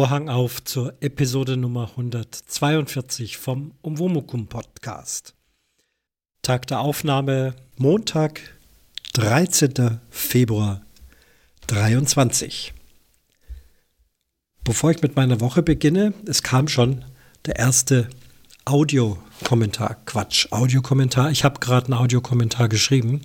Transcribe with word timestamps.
Vorhang 0.00 0.30
auf 0.30 0.64
zur 0.64 0.94
Episode 1.02 1.58
Nummer 1.58 1.90
142 1.90 3.36
vom 3.36 3.72
Umwomukum 3.82 4.46
Podcast. 4.46 5.34
Tag 6.40 6.66
der 6.68 6.80
Aufnahme 6.80 7.54
Montag, 7.76 8.40
13. 9.12 10.00
Februar 10.08 10.80
23. 11.66 12.72
Bevor 14.64 14.90
ich 14.90 15.02
mit 15.02 15.16
meiner 15.16 15.42
Woche 15.42 15.62
beginne, 15.62 16.14
es 16.26 16.42
kam 16.42 16.66
schon 16.68 17.04
der 17.44 17.56
erste 17.56 18.08
Audiokommentar. 18.64 19.98
Quatsch, 20.06 20.50
Audiokommentar. 20.50 21.30
Ich 21.30 21.44
habe 21.44 21.60
gerade 21.60 21.88
einen 21.88 22.00
Audiokommentar 22.02 22.70
geschrieben. 22.70 23.20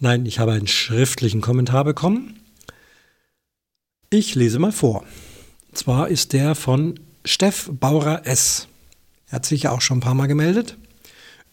Nein, 0.00 0.26
ich 0.26 0.40
habe 0.40 0.50
einen 0.50 0.66
schriftlichen 0.66 1.40
Kommentar 1.40 1.84
bekommen. 1.84 2.40
Ich 4.10 4.34
lese 4.34 4.58
mal 4.58 4.72
vor. 4.72 5.04
Zwar 5.72 6.08
ist 6.08 6.32
der 6.32 6.54
von 6.54 6.98
Steff 7.24 7.70
Baurer 7.72 8.26
S. 8.26 8.66
Er 9.28 9.36
hat 9.36 9.46
sich 9.46 9.64
ja 9.64 9.70
auch 9.72 9.80
schon 9.80 9.98
ein 9.98 10.02
paar 10.02 10.14
Mal 10.14 10.26
gemeldet. 10.26 10.76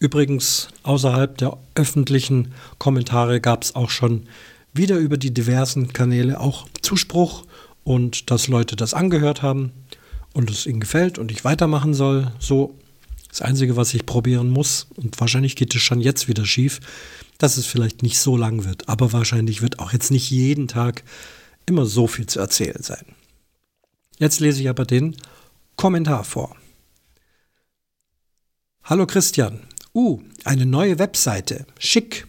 Übrigens, 0.00 0.68
außerhalb 0.82 1.36
der 1.38 1.58
öffentlichen 1.74 2.52
Kommentare 2.78 3.40
gab 3.40 3.62
es 3.62 3.74
auch 3.74 3.90
schon 3.90 4.26
wieder 4.72 4.96
über 4.96 5.16
die 5.16 5.32
diversen 5.32 5.92
Kanäle 5.92 6.40
auch 6.40 6.68
Zuspruch 6.82 7.44
und 7.84 8.30
dass 8.30 8.48
Leute 8.48 8.76
das 8.76 8.94
angehört 8.94 9.42
haben 9.42 9.72
und 10.34 10.50
es 10.50 10.66
ihnen 10.66 10.80
gefällt 10.80 11.18
und 11.18 11.32
ich 11.32 11.44
weitermachen 11.44 11.94
soll. 11.94 12.32
So, 12.38 12.74
das 13.28 13.42
Einzige, 13.42 13.76
was 13.76 13.94
ich 13.94 14.06
probieren 14.06 14.50
muss, 14.50 14.86
und 14.96 15.18
wahrscheinlich 15.20 15.56
geht 15.56 15.74
es 15.74 15.82
schon 15.82 16.00
jetzt 16.00 16.28
wieder 16.28 16.46
schief, 16.46 16.80
dass 17.38 17.56
es 17.56 17.66
vielleicht 17.66 18.02
nicht 18.02 18.18
so 18.18 18.36
lang 18.36 18.64
wird, 18.64 18.88
aber 18.88 19.12
wahrscheinlich 19.12 19.62
wird 19.62 19.78
auch 19.78 19.92
jetzt 19.92 20.10
nicht 20.10 20.30
jeden 20.30 20.68
Tag 20.68 21.02
immer 21.66 21.86
so 21.86 22.06
viel 22.06 22.26
zu 22.26 22.40
erzählen 22.40 22.82
sein. 22.82 23.04
Jetzt 24.18 24.40
lese 24.40 24.60
ich 24.60 24.68
aber 24.68 24.84
den 24.84 25.16
Kommentar 25.76 26.24
vor. 26.24 26.56
Hallo 28.82 29.06
Christian. 29.06 29.60
Uh, 29.94 30.20
eine 30.44 30.66
neue 30.66 30.98
Webseite. 30.98 31.66
Schick. 31.78 32.26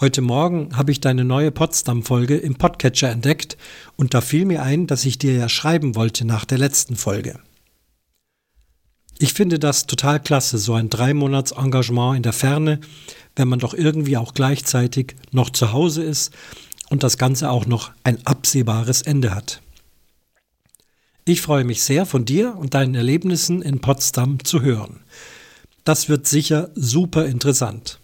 Heute 0.00 0.20
Morgen 0.20 0.76
habe 0.76 0.90
ich 0.90 1.00
deine 1.00 1.24
neue 1.24 1.52
Potsdam-Folge 1.52 2.36
im 2.36 2.56
Podcatcher 2.56 3.10
entdeckt 3.10 3.56
und 3.96 4.14
da 4.14 4.20
fiel 4.20 4.44
mir 4.44 4.62
ein, 4.62 4.88
dass 4.88 5.04
ich 5.04 5.16
dir 5.16 5.32
ja 5.34 5.48
schreiben 5.48 5.94
wollte 5.94 6.24
nach 6.24 6.44
der 6.44 6.58
letzten 6.58 6.96
Folge. 6.96 7.38
Ich 9.18 9.34
finde 9.34 9.60
das 9.60 9.86
total 9.86 10.18
klasse, 10.18 10.58
so 10.58 10.74
ein 10.74 10.90
Drei-Monats-Engagement 10.90 12.16
in 12.16 12.22
der 12.24 12.32
Ferne, 12.32 12.80
wenn 13.36 13.46
man 13.46 13.60
doch 13.60 13.74
irgendwie 13.74 14.16
auch 14.16 14.34
gleichzeitig 14.34 15.14
noch 15.30 15.50
zu 15.50 15.72
Hause 15.72 16.02
ist 16.02 16.34
und 16.90 17.04
das 17.04 17.16
Ganze 17.16 17.48
auch 17.48 17.66
noch 17.66 17.92
ein 18.02 18.26
absehbares 18.26 19.02
Ende 19.02 19.36
hat. 19.36 19.61
Ich 21.24 21.40
freue 21.40 21.64
mich 21.64 21.82
sehr, 21.82 22.04
von 22.04 22.24
dir 22.24 22.56
und 22.56 22.74
deinen 22.74 22.96
Erlebnissen 22.96 23.62
in 23.62 23.80
Potsdam 23.80 24.44
zu 24.44 24.62
hören. 24.62 25.00
Das 25.84 26.08
wird 26.08 26.26
sicher 26.26 26.70
super 26.74 27.26
interessant. 27.26 28.00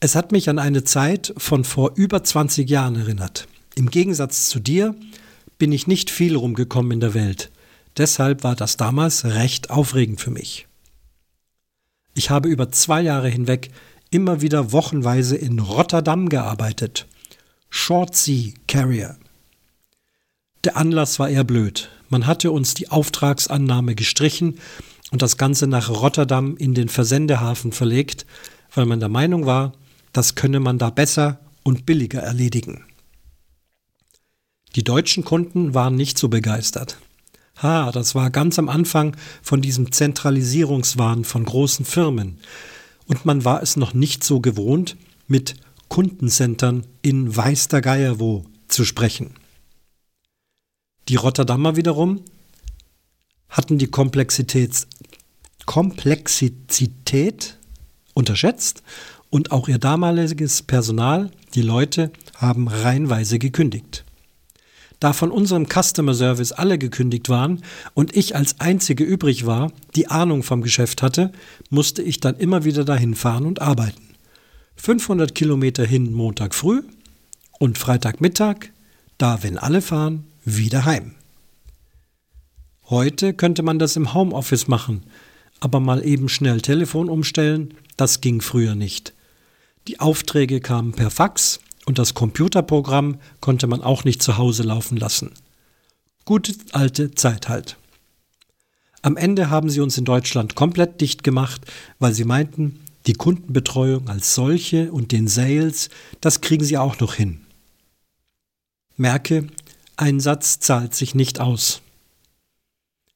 Es 0.00 0.14
hat 0.14 0.32
mich 0.32 0.48
an 0.48 0.58
eine 0.58 0.82
Zeit 0.84 1.34
von 1.36 1.64
vor 1.64 1.92
über 1.94 2.24
20 2.24 2.68
Jahren 2.68 2.96
erinnert. 2.96 3.48
Im 3.74 3.90
Gegensatz 3.90 4.48
zu 4.48 4.60
dir 4.60 4.94
bin 5.58 5.72
ich 5.72 5.86
nicht 5.86 6.10
viel 6.10 6.36
rumgekommen 6.36 6.92
in 6.92 7.00
der 7.00 7.14
Welt. 7.14 7.50
Deshalb 7.98 8.42
war 8.44 8.56
das 8.56 8.78
damals 8.78 9.24
recht 9.24 9.70
aufregend 9.70 10.20
für 10.20 10.30
mich. 10.30 10.66
Ich 12.14 12.30
habe 12.30 12.48
über 12.48 12.70
zwei 12.72 13.02
Jahre 13.02 13.28
hinweg 13.28 13.70
immer 14.10 14.40
wieder 14.40 14.72
wochenweise 14.72 15.36
in 15.36 15.58
Rotterdam 15.58 16.28
gearbeitet. 16.28 17.06
Short 17.68 18.14
Sea 18.16 18.52
Carrier. 18.66 19.18
Der 20.64 20.76
Anlass 20.76 21.18
war 21.18 21.28
eher 21.28 21.44
blöd. 21.44 21.90
Man 22.08 22.26
hatte 22.26 22.52
uns 22.52 22.74
die 22.74 22.88
Auftragsannahme 22.88 23.94
gestrichen 23.94 24.58
und 25.10 25.20
das 25.20 25.36
Ganze 25.36 25.66
nach 25.66 25.90
Rotterdam 25.90 26.56
in 26.56 26.74
den 26.74 26.88
Versendehafen 26.88 27.72
verlegt, 27.72 28.26
weil 28.74 28.86
man 28.86 29.00
der 29.00 29.08
Meinung 29.08 29.44
war, 29.44 29.72
das 30.12 30.34
könne 30.34 30.60
man 30.60 30.78
da 30.78 30.90
besser 30.90 31.40
und 31.64 31.84
billiger 31.84 32.20
erledigen. 32.20 32.84
Die 34.76 34.84
deutschen 34.84 35.24
Kunden 35.24 35.74
waren 35.74 35.96
nicht 35.96 36.16
so 36.16 36.28
begeistert. 36.28 36.96
Ha, 37.60 37.90
das 37.92 38.14
war 38.14 38.30
ganz 38.30 38.58
am 38.58 38.68
Anfang 38.68 39.16
von 39.42 39.60
diesem 39.60 39.90
Zentralisierungswahn 39.92 41.24
von 41.24 41.44
großen 41.44 41.84
Firmen. 41.84 42.38
Und 43.06 43.26
man 43.26 43.44
war 43.44 43.62
es 43.62 43.76
noch 43.76 43.94
nicht 43.94 44.24
so 44.24 44.40
gewohnt, 44.40 44.96
mit 45.26 45.56
Kundencentern 45.88 46.86
in 47.02 47.36
weiß 47.36 47.68
der 47.68 47.82
Geier 47.82 48.20
wo 48.20 48.44
zu 48.68 48.84
sprechen. 48.84 49.34
Die 51.08 51.16
Rotterdamer 51.16 51.76
wiederum 51.76 52.22
hatten 53.48 53.78
die 53.78 53.88
Komplexität, 53.88 54.86
Komplexität 55.66 57.58
unterschätzt 58.14 58.82
und 59.30 59.50
auch 59.50 59.68
ihr 59.68 59.78
damaliges 59.78 60.62
Personal, 60.62 61.30
die 61.54 61.62
Leute, 61.62 62.12
haben 62.36 62.68
reihenweise 62.68 63.38
gekündigt. 63.38 64.04
Da 65.00 65.12
von 65.12 65.32
unserem 65.32 65.66
Customer 65.66 66.14
Service 66.14 66.52
alle 66.52 66.78
gekündigt 66.78 67.28
waren 67.28 67.62
und 67.94 68.16
ich 68.16 68.36
als 68.36 68.60
Einzige 68.60 69.02
übrig 69.02 69.46
war, 69.46 69.72
die 69.96 70.06
Ahnung 70.06 70.44
vom 70.44 70.62
Geschäft 70.62 71.02
hatte, 71.02 71.32
musste 71.70 72.02
ich 72.02 72.20
dann 72.20 72.36
immer 72.36 72.62
wieder 72.64 72.84
dahin 72.84 73.16
fahren 73.16 73.46
und 73.46 73.60
arbeiten. 73.60 74.14
500 74.76 75.34
Kilometer 75.34 75.84
hin 75.84 76.12
Montag 76.12 76.54
früh 76.54 76.82
und 77.58 77.78
Freitagmittag, 77.78 78.68
da 79.18 79.42
wenn 79.42 79.58
alle 79.58 79.82
fahren, 79.82 80.24
wieder 80.44 80.84
heim. 80.84 81.14
Heute 82.88 83.32
könnte 83.34 83.62
man 83.62 83.78
das 83.78 83.96
im 83.96 84.12
Homeoffice 84.12 84.68
machen, 84.68 85.04
aber 85.60 85.80
mal 85.80 86.04
eben 86.04 86.28
schnell 86.28 86.60
Telefon 86.60 87.08
umstellen, 87.08 87.74
das 87.96 88.20
ging 88.20 88.40
früher 88.40 88.74
nicht. 88.74 89.14
Die 89.88 90.00
Aufträge 90.00 90.60
kamen 90.60 90.92
per 90.92 91.10
Fax 91.10 91.60
und 91.86 91.98
das 91.98 92.14
Computerprogramm 92.14 93.18
konnte 93.40 93.66
man 93.66 93.82
auch 93.82 94.04
nicht 94.04 94.22
zu 94.22 94.38
Hause 94.38 94.62
laufen 94.62 94.96
lassen. 94.96 95.32
Gute 96.24 96.54
alte 96.72 97.14
Zeit 97.14 97.48
halt. 97.48 97.76
Am 99.02 99.16
Ende 99.16 99.50
haben 99.50 99.68
sie 99.68 99.80
uns 99.80 99.98
in 99.98 100.04
Deutschland 100.04 100.54
komplett 100.54 101.00
dicht 101.00 101.24
gemacht, 101.24 101.62
weil 101.98 102.14
sie 102.14 102.24
meinten, 102.24 102.80
die 103.06 103.14
Kundenbetreuung 103.14 104.08
als 104.08 104.34
solche 104.34 104.92
und 104.92 105.10
den 105.10 105.26
Sales, 105.26 105.90
das 106.20 106.40
kriegen 106.40 106.64
sie 106.64 106.78
auch 106.78 107.00
noch 107.00 107.14
hin. 107.14 107.40
Merke, 108.96 109.48
ein 109.96 110.20
Satz 110.20 110.58
zahlt 110.60 110.94
sich 110.94 111.14
nicht 111.14 111.40
aus. 111.40 111.82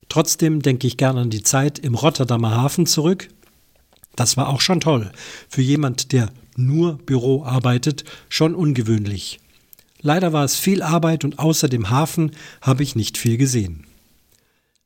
Trotzdem 0.08 0.62
denke 0.62 0.86
ich 0.86 0.96
gern 0.96 1.18
an 1.18 1.30
die 1.30 1.42
Zeit 1.42 1.78
im 1.78 1.94
Rotterdamer 1.94 2.56
Hafen 2.56 2.86
zurück. 2.86 3.28
Das 4.14 4.36
war 4.36 4.48
auch 4.48 4.60
schon 4.60 4.80
toll. 4.80 5.10
Für 5.48 5.62
jemand, 5.62 6.12
der 6.12 6.30
nur 6.56 6.98
Büro 6.98 7.44
arbeitet, 7.44 8.04
schon 8.28 8.54
ungewöhnlich. 8.54 9.40
Leider 10.00 10.32
war 10.32 10.44
es 10.44 10.56
viel 10.56 10.82
Arbeit 10.82 11.24
und 11.24 11.38
außer 11.38 11.68
dem 11.68 11.90
Hafen 11.90 12.32
habe 12.60 12.82
ich 12.82 12.96
nicht 12.96 13.18
viel 13.18 13.36
gesehen. 13.36 13.86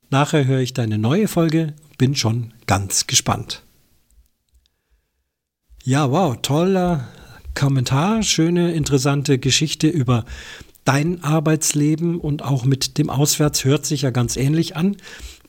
Nachher 0.09 0.47
höre 0.47 0.61
ich 0.61 0.75
deine 0.75 0.99
neue 0.99 1.29
Folge, 1.29 1.75
bin 1.99 2.17
schon 2.17 2.53
ganz 2.67 3.07
gespannt. 3.07 3.63
Ja, 5.85 6.11
wow, 6.11 6.37
toller 6.41 7.09
Kommentar, 7.55 8.23
schöne, 8.23 8.73
interessante 8.73 9.39
Geschichte 9.39 9.89
über 9.89 10.25
dein 10.85 11.23
Arbeitsleben 11.23 12.19
und 12.19 12.43
auch 12.43 12.65
mit 12.65 12.99
dem 12.99 13.11
Auswärts 13.11 13.65
hört 13.65 13.87
sich 13.87 14.03
ja 14.03 14.11
ganz 14.11 14.37
ähnlich 14.37 14.77
an. 14.77 14.97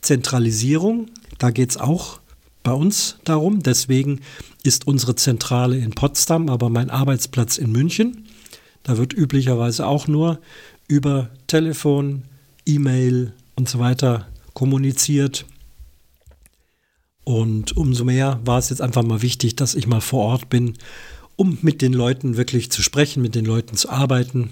Zentralisierung, 0.01 1.07
da 1.37 1.51
geht 1.51 1.71
es 1.71 1.77
auch 1.77 2.19
bei 2.63 2.73
uns 2.73 3.17
darum. 3.23 3.63
Deswegen 3.63 4.21
ist 4.63 4.87
unsere 4.87 5.15
Zentrale 5.15 5.77
in 5.77 5.91
Potsdam, 5.91 6.49
aber 6.49 6.69
mein 6.69 6.89
Arbeitsplatz 6.89 7.57
in 7.57 7.71
München. 7.71 8.25
Da 8.83 8.97
wird 8.97 9.13
üblicherweise 9.13 9.85
auch 9.85 10.07
nur 10.07 10.39
über 10.87 11.29
Telefon, 11.47 12.23
E-Mail 12.65 13.33
und 13.55 13.69
so 13.69 13.79
weiter 13.79 14.27
kommuniziert. 14.53 15.45
Und 17.23 17.77
umso 17.77 18.03
mehr 18.03 18.39
war 18.43 18.57
es 18.57 18.69
jetzt 18.69 18.81
einfach 18.81 19.03
mal 19.03 19.21
wichtig, 19.21 19.55
dass 19.55 19.75
ich 19.75 19.87
mal 19.87 20.01
vor 20.01 20.25
Ort 20.25 20.49
bin, 20.49 20.73
um 21.35 21.57
mit 21.61 21.81
den 21.81 21.93
Leuten 21.93 22.37
wirklich 22.37 22.71
zu 22.71 22.81
sprechen, 22.81 23.21
mit 23.21 23.35
den 23.35 23.45
Leuten 23.45 23.77
zu 23.77 23.89
arbeiten 23.89 24.51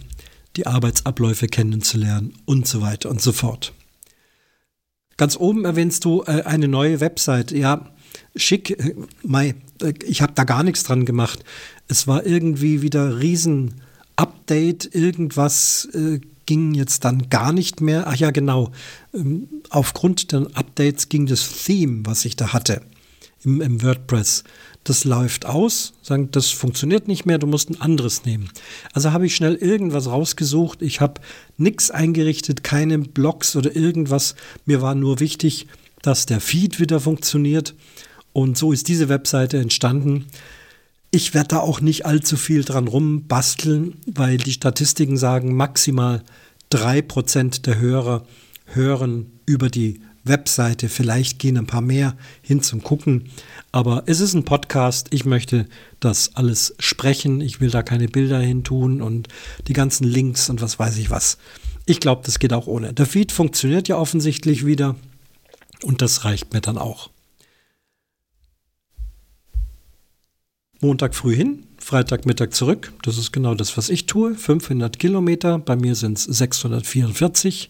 die 0.55 0.67
Arbeitsabläufe 0.67 1.47
kennenzulernen 1.47 2.33
und 2.45 2.67
so 2.67 2.81
weiter 2.81 3.09
und 3.09 3.21
so 3.21 3.31
fort. 3.31 3.73
Ganz 5.17 5.35
oben 5.35 5.65
erwähnst 5.65 6.05
du 6.05 6.23
äh, 6.23 6.43
eine 6.43 6.67
neue 6.67 7.01
Website. 7.01 7.51
Ja, 7.51 7.91
schick, 8.35 8.71
äh, 8.71 8.95
Mai, 9.23 9.55
äh, 9.81 9.93
ich 10.05 10.21
habe 10.21 10.33
da 10.33 10.45
gar 10.45 10.63
nichts 10.63 10.83
dran 10.83 11.05
gemacht. 11.05 11.43
Es 11.87 12.07
war 12.07 12.25
irgendwie 12.25 12.81
wieder 12.81 13.19
riesen 13.19 13.81
Update, 14.15 14.93
irgendwas 14.95 15.89
äh, 15.93 16.19
ging 16.45 16.73
jetzt 16.73 17.05
dann 17.05 17.29
gar 17.29 17.53
nicht 17.53 17.79
mehr. 17.79 18.07
Ach 18.07 18.15
ja, 18.15 18.31
genau. 18.31 18.71
Ähm, 19.13 19.47
aufgrund 19.69 20.31
der 20.31 20.47
Updates 20.53 21.09
ging 21.09 21.25
das 21.25 21.63
Theme, 21.63 22.05
was 22.05 22.25
ich 22.25 22.35
da 22.35 22.53
hatte, 22.53 22.81
im, 23.43 23.61
im 23.61 23.81
WordPress. 23.81 24.43
Das 24.83 25.03
läuft 25.03 25.45
aus, 25.45 25.93
sagen, 26.01 26.31
das 26.31 26.49
funktioniert 26.49 27.07
nicht 27.07 27.25
mehr, 27.25 27.37
du 27.37 27.47
musst 27.47 27.69
ein 27.69 27.81
anderes 27.81 28.25
nehmen. 28.25 28.49
Also 28.93 29.11
habe 29.11 29.25
ich 29.25 29.35
schnell 29.35 29.55
irgendwas 29.55 30.07
rausgesucht. 30.07 30.81
Ich 30.81 31.01
habe 31.01 31.21
nichts 31.57 31.91
eingerichtet, 31.91 32.63
keine 32.63 32.97
Blogs 32.99 33.55
oder 33.55 33.75
irgendwas. 33.75 34.35
Mir 34.65 34.81
war 34.81 34.95
nur 34.95 35.19
wichtig, 35.19 35.67
dass 36.01 36.25
der 36.25 36.39
Feed 36.39 36.79
wieder 36.79 36.99
funktioniert. 36.99 37.75
Und 38.33 38.57
so 38.57 38.71
ist 38.71 38.87
diese 38.87 39.09
Webseite 39.09 39.57
entstanden. 39.57 40.27
Ich 41.11 41.33
werde 41.33 41.49
da 41.49 41.59
auch 41.59 41.81
nicht 41.81 42.05
allzu 42.05 42.37
viel 42.37 42.63
dran 42.63 42.87
rumbasteln, 42.87 43.97
weil 44.05 44.37
die 44.37 44.53
Statistiken 44.53 45.17
sagen, 45.17 45.55
maximal 45.55 46.23
3% 46.71 47.63
der 47.63 47.79
Hörer 47.79 48.25
hören 48.65 49.31
über 49.45 49.69
die 49.69 50.01
Webseite. 50.23 50.89
Vielleicht 50.89 51.39
gehen 51.39 51.57
ein 51.57 51.67
paar 51.67 51.81
mehr 51.81 52.15
hin 52.41 52.61
zum 52.61 52.83
Gucken. 52.83 53.29
Aber 53.71 54.03
es 54.05 54.19
ist 54.19 54.33
ein 54.33 54.45
Podcast. 54.45 55.07
Ich 55.11 55.25
möchte 55.25 55.67
das 55.99 56.35
alles 56.35 56.75
sprechen. 56.79 57.41
Ich 57.41 57.61
will 57.61 57.69
da 57.69 57.83
keine 57.83 58.07
Bilder 58.07 58.39
hin 58.39 58.63
tun 58.63 59.01
und 59.01 59.27
die 59.67 59.73
ganzen 59.73 60.05
Links 60.05 60.49
und 60.49 60.61
was 60.61 60.79
weiß 60.79 60.97
ich 60.97 61.09
was. 61.09 61.37
Ich 61.85 61.99
glaube, 61.99 62.21
das 62.25 62.39
geht 62.39 62.53
auch 62.53 62.67
ohne. 62.67 62.93
Der 62.93 63.05
Feed 63.05 63.31
funktioniert 63.31 63.87
ja 63.87 63.97
offensichtlich 63.97 64.65
wieder. 64.65 64.95
Und 65.81 66.01
das 66.01 66.25
reicht 66.25 66.53
mir 66.53 66.61
dann 66.61 66.77
auch. 66.77 67.09
Montag 70.81 71.13
früh 71.13 71.35
hin, 71.35 71.65
Freitag 71.77 72.25
Mittag 72.25 72.53
zurück. 72.53 72.93
Das 73.03 73.17
ist 73.17 73.33
genau 73.33 73.53
das, 73.53 73.75
was 73.75 73.89
ich 73.89 74.05
tue. 74.05 74.35
500 74.35 74.97
Kilometer, 74.97 75.59
bei 75.59 75.75
mir 75.75 75.95
sind 75.95 76.17
es 76.17 76.23
644. 76.23 77.69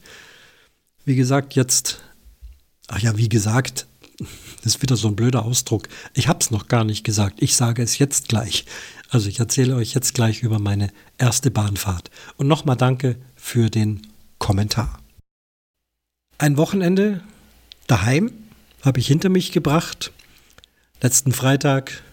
Wie 1.05 1.15
gesagt, 1.15 1.55
jetzt, 1.55 2.01
ach 2.89 2.99
ja, 2.99 3.17
wie 3.17 3.29
gesagt, 3.29 3.87
das 4.17 4.75
ist 4.75 4.81
wieder 4.81 4.97
so 4.97 5.07
ein 5.07 5.15
blöder 5.15 5.45
Ausdruck. 5.45 5.87
Ich 6.13 6.27
habe 6.27 6.39
es 6.41 6.51
noch 6.51 6.67
gar 6.67 6.83
nicht 6.83 7.03
gesagt. 7.03 7.41
Ich 7.41 7.55
sage 7.55 7.81
es 7.81 7.97
jetzt 7.97 8.27
gleich. 8.27 8.65
Also 9.09 9.29
ich 9.29 9.39
erzähle 9.39 9.75
euch 9.75 9.93
jetzt 9.93 10.13
gleich 10.13 10.43
über 10.43 10.59
meine 10.59 10.91
erste 11.17 11.49
Bahnfahrt. 11.49 12.11
Und 12.35 12.47
nochmal 12.47 12.75
danke 12.75 13.15
für 13.35 13.69
den 13.69 14.05
Kommentar. 14.37 14.99
Ein 16.37 16.57
Wochenende 16.57 17.21
daheim 17.87 18.31
habe 18.81 18.99
ich 18.99 19.07
hinter 19.07 19.29
mich 19.29 19.51
gebracht. 19.51 20.11
Letzten 21.01 21.31
Freitag 21.31 22.03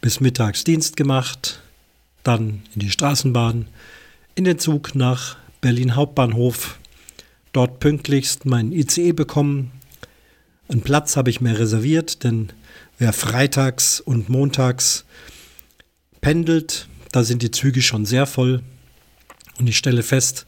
bis 0.00 0.20
mittags 0.20 0.64
Dienst 0.64 0.96
gemacht, 0.96 1.60
dann 2.22 2.62
in 2.74 2.80
die 2.80 2.90
Straßenbahn, 2.90 3.68
in 4.34 4.44
den 4.44 4.58
Zug 4.58 4.94
nach 4.94 5.36
Berlin 5.60 5.96
Hauptbahnhof, 5.96 6.78
dort 7.52 7.80
pünktlichst 7.80 8.44
meinen 8.44 8.72
ICE 8.72 9.12
bekommen. 9.12 9.72
Einen 10.68 10.82
Platz 10.82 11.16
habe 11.16 11.30
ich 11.30 11.40
mir 11.40 11.58
reserviert, 11.58 12.24
denn 12.24 12.50
wer 12.98 13.14
freitags 13.14 14.00
und 14.00 14.28
montags 14.28 15.04
pendelt, 16.20 16.88
da 17.10 17.24
sind 17.24 17.42
die 17.42 17.50
Züge 17.50 17.80
schon 17.80 18.04
sehr 18.04 18.26
voll. 18.26 18.62
Und 19.58 19.66
ich 19.66 19.78
stelle 19.78 20.02
fest, 20.02 20.44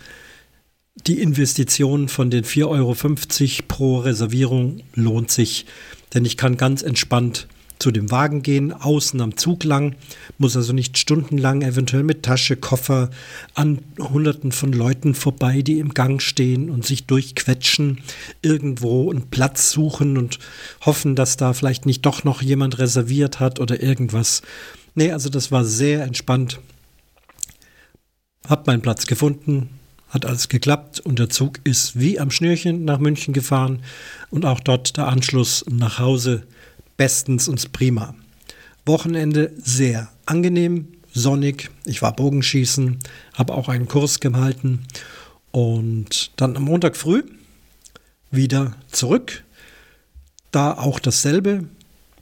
die 1.07 1.21
Investition 1.21 2.09
von 2.09 2.31
den 2.31 2.45
4,50 2.45 2.67
Euro 2.67 3.67
pro 3.67 3.99
Reservierung 4.01 4.83
lohnt 4.95 5.31
sich, 5.31 5.65
denn 6.13 6.27
ich 6.27 6.37
kann 6.37 6.59
ganz 6.59 6.83
entspannt 6.83 7.49
zu 7.81 7.91
dem 7.91 8.11
Wagen 8.11 8.43
gehen, 8.43 8.73
außen 8.73 9.21
am 9.21 9.37
Zug 9.37 9.65
lang, 9.65 9.97
muss 10.39 10.57
also 10.57 10.73
nicht 10.73 10.99
stundenlang 10.99 11.63
eventuell 11.63 12.03
mit 12.05 12.23
Tasche, 12.23 12.57
Koffer 12.57 13.11
an 13.55 13.79
Hunderten 13.99 14.53
von 14.53 14.73
Leuten 14.73 15.15
vorbei, 15.15 15.63
die 15.63 15.79
im 15.79 15.95
Gang 15.95 16.23
stehen 16.23 16.71
und 16.71 16.87
sich 16.87 17.07
durchquetschen, 17.07 18.03
irgendwo 18.43 19.11
einen 19.11 19.31
Platz 19.31 19.73
suchen 19.73 20.19
und 20.19 20.39
hoffen, 20.83 21.17
dass 21.17 21.37
da 21.37 21.55
vielleicht 21.55 21.87
nicht 21.87 22.05
doch 22.07 22.23
noch 22.23 22.43
jemand 22.43 22.79
reserviert 22.79 23.41
hat 23.41 23.59
oder 23.59 23.83
irgendwas. 23.83 24.43
Nee, 24.95 25.11
also 25.11 25.31
das 25.31 25.51
war 25.51 25.65
sehr 25.65 26.05
entspannt. 26.05 26.61
Hab 28.47 28.67
meinen 28.67 28.83
Platz 28.83 29.07
gefunden, 29.07 29.71
hat 30.11 30.27
alles 30.27 30.49
geklappt 30.49 31.01
und 31.01 31.19
der 31.19 31.31
Zug 31.31 31.61
ist 31.65 31.99
wie 31.99 32.21
am 32.21 32.31
Schnürchen 32.31 32.85
nach 32.85 32.99
München 32.99 33.33
gefahren 33.33 33.83
und 34.31 34.45
auch 34.45 34.61
dort 34.61 34.97
der 34.97 35.09
Anschluss 35.09 35.65
nach 35.71 35.99
Hause 35.99 36.43
bestens 37.01 37.49
und 37.49 37.73
prima. 37.73 38.15
Wochenende 38.85 39.55
sehr 39.57 40.11
angenehm, 40.27 40.89
sonnig. 41.15 41.71
Ich 41.87 42.03
war 42.03 42.15
Bogenschießen, 42.15 42.99
habe 43.33 43.55
auch 43.55 43.71
einen 43.71 43.89
Kurs 43.89 44.21
gehalten 44.21 44.81
und 45.51 46.31
dann 46.37 46.59
am 46.59 46.65
Montag 46.65 46.99
früh 46.99 47.23
wieder 48.31 48.77
zurück. 48.93 49.45
Da 50.51 50.75
auch 50.75 51.01
dasselbe. 51.01 51.65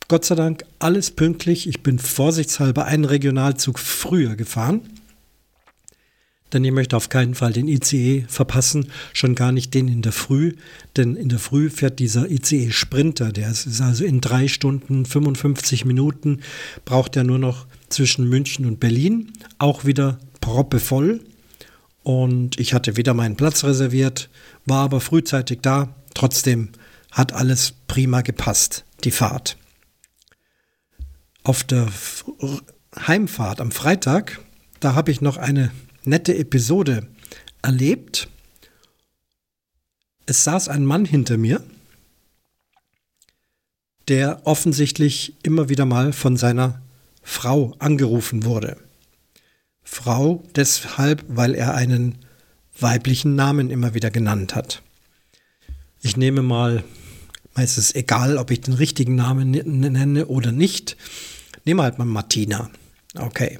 Gott 0.06 0.24
sei 0.24 0.36
Dank 0.36 0.64
alles 0.78 1.10
pünktlich. 1.10 1.68
Ich 1.68 1.82
bin 1.82 1.98
vorsichtshalber 1.98 2.84
einen 2.84 3.04
Regionalzug 3.04 3.80
früher 3.80 4.36
gefahren 4.36 4.97
denn 6.52 6.64
ich 6.64 6.72
möchte 6.72 6.96
auf 6.96 7.08
keinen 7.08 7.34
Fall 7.34 7.52
den 7.52 7.68
ICE 7.68 8.24
verpassen, 8.28 8.88
schon 9.12 9.34
gar 9.34 9.52
nicht 9.52 9.74
den 9.74 9.88
in 9.88 10.02
der 10.02 10.12
Früh, 10.12 10.54
denn 10.96 11.16
in 11.16 11.28
der 11.28 11.38
Früh 11.38 11.70
fährt 11.70 11.98
dieser 11.98 12.30
ICE 12.30 12.70
Sprinter, 12.70 13.32
der 13.32 13.50
ist 13.50 13.80
also 13.80 14.04
in 14.04 14.20
drei 14.20 14.48
Stunden 14.48 15.04
55 15.04 15.84
Minuten, 15.84 16.40
braucht 16.84 17.16
er 17.16 17.24
nur 17.24 17.38
noch 17.38 17.66
zwischen 17.88 18.28
München 18.28 18.66
und 18.66 18.80
Berlin, 18.80 19.32
auch 19.58 19.84
wieder 19.84 20.18
proppevoll. 20.40 21.20
Und 22.02 22.58
ich 22.58 22.72
hatte 22.72 22.96
wieder 22.96 23.12
meinen 23.12 23.36
Platz 23.36 23.64
reserviert, 23.64 24.30
war 24.64 24.84
aber 24.84 25.00
frühzeitig 25.00 25.58
da. 25.60 25.94
Trotzdem 26.14 26.70
hat 27.10 27.32
alles 27.32 27.74
prima 27.86 28.22
gepasst, 28.22 28.84
die 29.04 29.10
Fahrt. 29.10 29.56
Auf 31.42 31.64
der 31.64 31.88
Heimfahrt 32.96 33.60
am 33.60 33.70
Freitag, 33.70 34.40
da 34.80 34.94
habe 34.94 35.10
ich 35.10 35.20
noch 35.20 35.36
eine 35.36 35.70
nette 36.04 36.36
Episode 36.36 37.06
erlebt. 37.62 38.28
Es 40.26 40.44
saß 40.44 40.68
ein 40.68 40.84
Mann 40.84 41.04
hinter 41.04 41.36
mir, 41.36 41.62
der 44.08 44.46
offensichtlich 44.46 45.34
immer 45.42 45.68
wieder 45.68 45.84
mal 45.84 46.12
von 46.12 46.36
seiner 46.36 46.82
Frau 47.22 47.74
angerufen 47.78 48.44
wurde. 48.44 48.78
Frau 49.82 50.44
deshalb, 50.54 51.24
weil 51.28 51.54
er 51.54 51.74
einen 51.74 52.18
weiblichen 52.78 53.34
Namen 53.34 53.70
immer 53.70 53.94
wieder 53.94 54.10
genannt 54.10 54.54
hat. 54.54 54.82
Ich 56.00 56.16
nehme 56.16 56.42
mal, 56.42 56.84
es 57.54 57.76
ist 57.76 57.96
egal, 57.96 58.36
ob 58.36 58.50
ich 58.50 58.60
den 58.60 58.74
richtigen 58.74 59.14
Namen 59.14 59.50
nenne 59.50 60.26
oder 60.26 60.52
nicht. 60.52 60.96
Nehme 61.64 61.82
halt 61.82 61.98
mal 61.98 62.04
Martina. 62.04 62.70
Okay. 63.16 63.58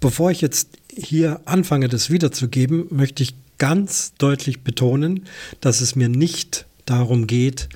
Bevor 0.00 0.30
ich 0.30 0.40
jetzt 0.40 0.78
hier 0.94 1.40
anfange, 1.44 1.88
das 1.88 2.10
wiederzugeben, 2.10 2.86
möchte 2.90 3.22
ich 3.22 3.34
ganz 3.58 4.12
deutlich 4.18 4.62
betonen, 4.62 5.24
dass 5.60 5.80
es 5.80 5.94
mir 5.94 6.08
nicht 6.08 6.66
darum 6.84 7.26
geht, 7.26 7.68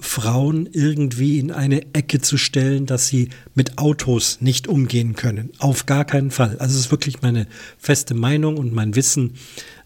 Frauen 0.00 0.68
irgendwie 0.72 1.38
in 1.38 1.50
eine 1.50 1.82
Ecke 1.92 2.20
zu 2.20 2.36
stellen, 2.36 2.86
dass 2.86 3.08
sie 3.08 3.30
mit 3.54 3.78
Autos 3.78 4.40
nicht 4.40 4.68
umgehen 4.68 5.14
können. 5.14 5.50
Auf 5.58 5.86
gar 5.86 6.04
keinen 6.04 6.30
Fall. 6.30 6.56
Also 6.58 6.74
es 6.74 6.86
ist 6.86 6.90
wirklich 6.92 7.20
meine 7.20 7.48
feste 7.78 8.14
Meinung 8.14 8.58
und 8.58 8.72
mein 8.72 8.94
Wissen, 8.94 9.34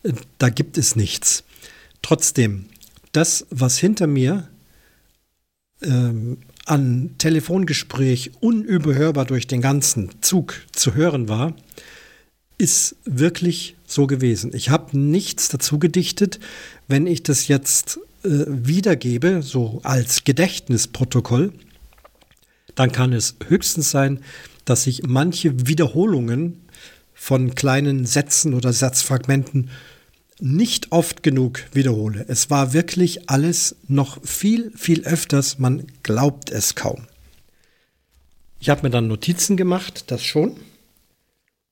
äh, 0.03 0.13
da 0.39 0.51
gibt 0.51 0.77
es 0.77 0.97
nichts. 0.97 1.45
Trotzdem, 2.03 2.67
das, 3.13 3.47
was 3.51 3.79
hinter 3.79 4.07
mir 4.07 4.49
ähm, 5.83 6.39
an 6.67 7.15
Telefongespräch 7.19 8.33
unüberhörbar 8.41 9.25
durch 9.25 9.47
den 9.47 9.63
ganzen 9.63 10.11
Zug 10.21 10.55
zu 10.73 10.95
hören 10.95 11.29
war, 11.29 11.55
ist 12.63 12.95
wirklich 13.05 13.75
so 13.87 14.07
gewesen. 14.07 14.53
Ich 14.55 14.71
habe 14.71 14.97
nichts 14.97 15.49
dazu 15.49 15.81
gedichtet. 15.81 16.39
Wenn 16.87 17.09
ich 17.09 17.25
das 17.25 17.49
jetzt 17.49 17.99
äh, 18.23 18.29
wiedergebe, 18.47 19.43
so 19.43 19.81
als 19.83 20.23
Gedächtnisprotokoll, 20.23 21.53
dann 22.77 22.93
kann 22.93 23.13
es 23.13 23.35
höchstens 23.49 23.91
sein, 23.91 24.21
dass 24.65 24.87
ich 24.87 25.03
manche 25.03 25.67
Wiederholungen 25.67 26.61
von 27.13 27.57
kleinen 27.57 28.07
Sätzen 28.07 28.55
oder 28.55 28.73
Satzfragmenten 28.73 29.69
nicht 30.39 30.93
oft 30.93 31.25
genug 31.25 31.65
wiederhole. 31.73 32.25
Es 32.29 32.49
war 32.49 32.73
wirklich 32.73 33.29
alles 33.29 33.75
noch 33.89 34.25
viel, 34.25 34.71
viel 34.77 35.03
öfters, 35.03 35.59
man 35.59 35.89
glaubt 36.05 36.53
es 36.53 36.77
kaum. 36.77 37.09
Ich 38.61 38.71
habe 38.71 38.85
mir 38.85 38.91
dann 38.91 39.09
Notizen 39.09 39.57
gemacht, 39.57 40.05
das 40.13 40.23
schon. 40.23 40.55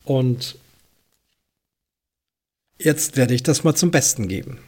Und 0.04 0.56
Jetzt 2.82 3.18
werde 3.18 3.34
ich 3.34 3.42
das 3.42 3.62
mal 3.62 3.74
zum 3.74 3.90
Besten 3.90 4.26
geben. 4.26 4.58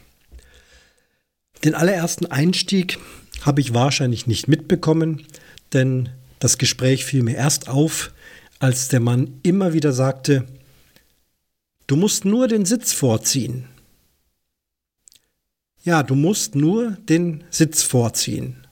Den 1.63 1.73
allerersten 1.73 2.27
Einstieg 2.27 2.99
habe 3.41 3.59
ich 3.59 3.73
wahrscheinlich 3.73 4.27
nicht 4.27 4.47
mitbekommen, 4.47 5.25
denn 5.73 6.09
das 6.37 6.59
Gespräch 6.59 7.05
fiel 7.05 7.23
mir 7.23 7.35
erst 7.35 7.69
auf, 7.69 8.13
als 8.59 8.87
der 8.87 8.99
Mann 8.99 9.39
immer 9.41 9.73
wieder 9.73 9.93
sagte, 9.93 10.45
du 11.87 11.95
musst 11.95 12.23
nur 12.23 12.47
den 12.47 12.65
Sitz 12.65 12.93
vorziehen. 12.93 13.67
Ja, 15.83 16.03
du 16.03 16.13
musst 16.13 16.53
nur 16.53 16.91
den 16.91 17.43
Sitz 17.49 17.81
vorziehen, 17.81 18.67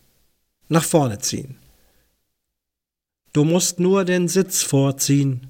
nach 0.69 0.83
vorne 0.83 1.17
ziehen. 1.17 1.57
Du 3.33 3.43
musst 3.43 3.79
nur 3.79 4.05
den 4.05 4.27
Sitz 4.27 4.61
vorziehen. 4.61 5.47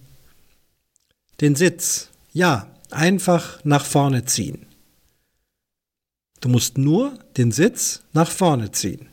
Den 1.41 1.55
Sitz, 1.55 2.09
ja, 2.31 2.70
einfach 2.93 3.63
nach 3.63 3.85
vorne 3.85 4.25
ziehen. 4.25 4.65
Du 6.39 6.49
musst 6.49 6.77
nur 6.77 7.19
den 7.37 7.51
Sitz 7.51 8.01
nach 8.13 8.29
vorne 8.29 8.71
ziehen. 8.71 9.07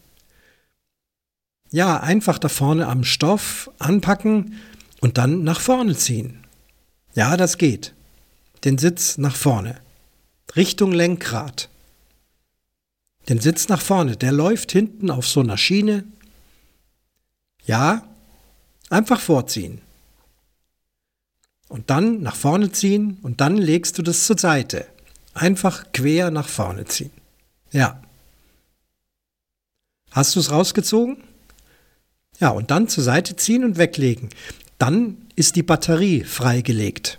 Ja, 1.71 2.01
einfach 2.01 2.39
da 2.39 2.49
vorne 2.49 2.87
am 2.87 3.05
Stoff 3.05 3.71
anpacken 3.79 4.55
und 5.01 5.19
dann 5.19 5.45
nach 5.45 5.61
vorne 5.61 5.95
ziehen. 5.95 6.47
Ja, 7.15 7.37
das 7.37 7.59
geht. 7.59 7.95
Den 8.65 8.79
Sitz 8.79 9.19
nach 9.19 9.37
vorne. 9.37 9.81
Richtung 10.57 10.93
Lenkrad. 10.93 11.69
Den 13.29 13.41
Sitz 13.41 13.69
nach 13.69 13.83
vorne. 13.83 14.17
Der 14.17 14.33
läuft 14.33 14.73
hinten 14.73 15.11
auf 15.11 15.29
so 15.29 15.41
einer 15.41 15.59
Schiene. 15.59 16.05
Ja, 17.65 18.09
einfach 18.89 19.21
vorziehen. 19.21 19.83
Und 21.69 21.91
dann 21.91 22.23
nach 22.23 22.37
vorne 22.37 22.73
ziehen 22.73 23.19
und 23.23 23.41
dann 23.41 23.57
legst 23.57 23.99
du 23.99 24.03
das 24.03 24.25
zur 24.25 24.39
Seite. 24.39 24.87
Einfach 25.35 25.93
quer 25.93 26.31
nach 26.31 26.49
vorne 26.49 26.87
ziehen. 26.87 27.11
Ja. 27.71 28.03
Hast 30.11 30.35
du 30.35 30.41
es 30.41 30.51
rausgezogen? 30.51 31.19
Ja, 32.41 32.51
und 32.51 32.71
dann 32.71 32.89
zur 32.89 33.05
Seite 33.05 33.37
ziehen 33.37 33.65
und 33.65 33.77
weglegen. 33.77 34.31
Dann 34.79 35.19
ist 35.37 35.57
die 35.57 35.63
Batterie 35.63 36.25
freigelegt. 36.25 37.19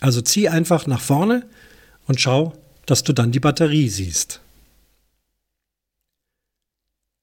Also 0.00 0.22
zieh 0.22 0.48
einfach 0.48 0.86
nach 0.86 1.00
vorne 1.00 1.46
und 2.06 2.20
schau, 2.20 2.54
dass 2.86 3.04
du 3.04 3.12
dann 3.12 3.30
die 3.30 3.40
Batterie 3.40 3.88
siehst. 3.88 4.40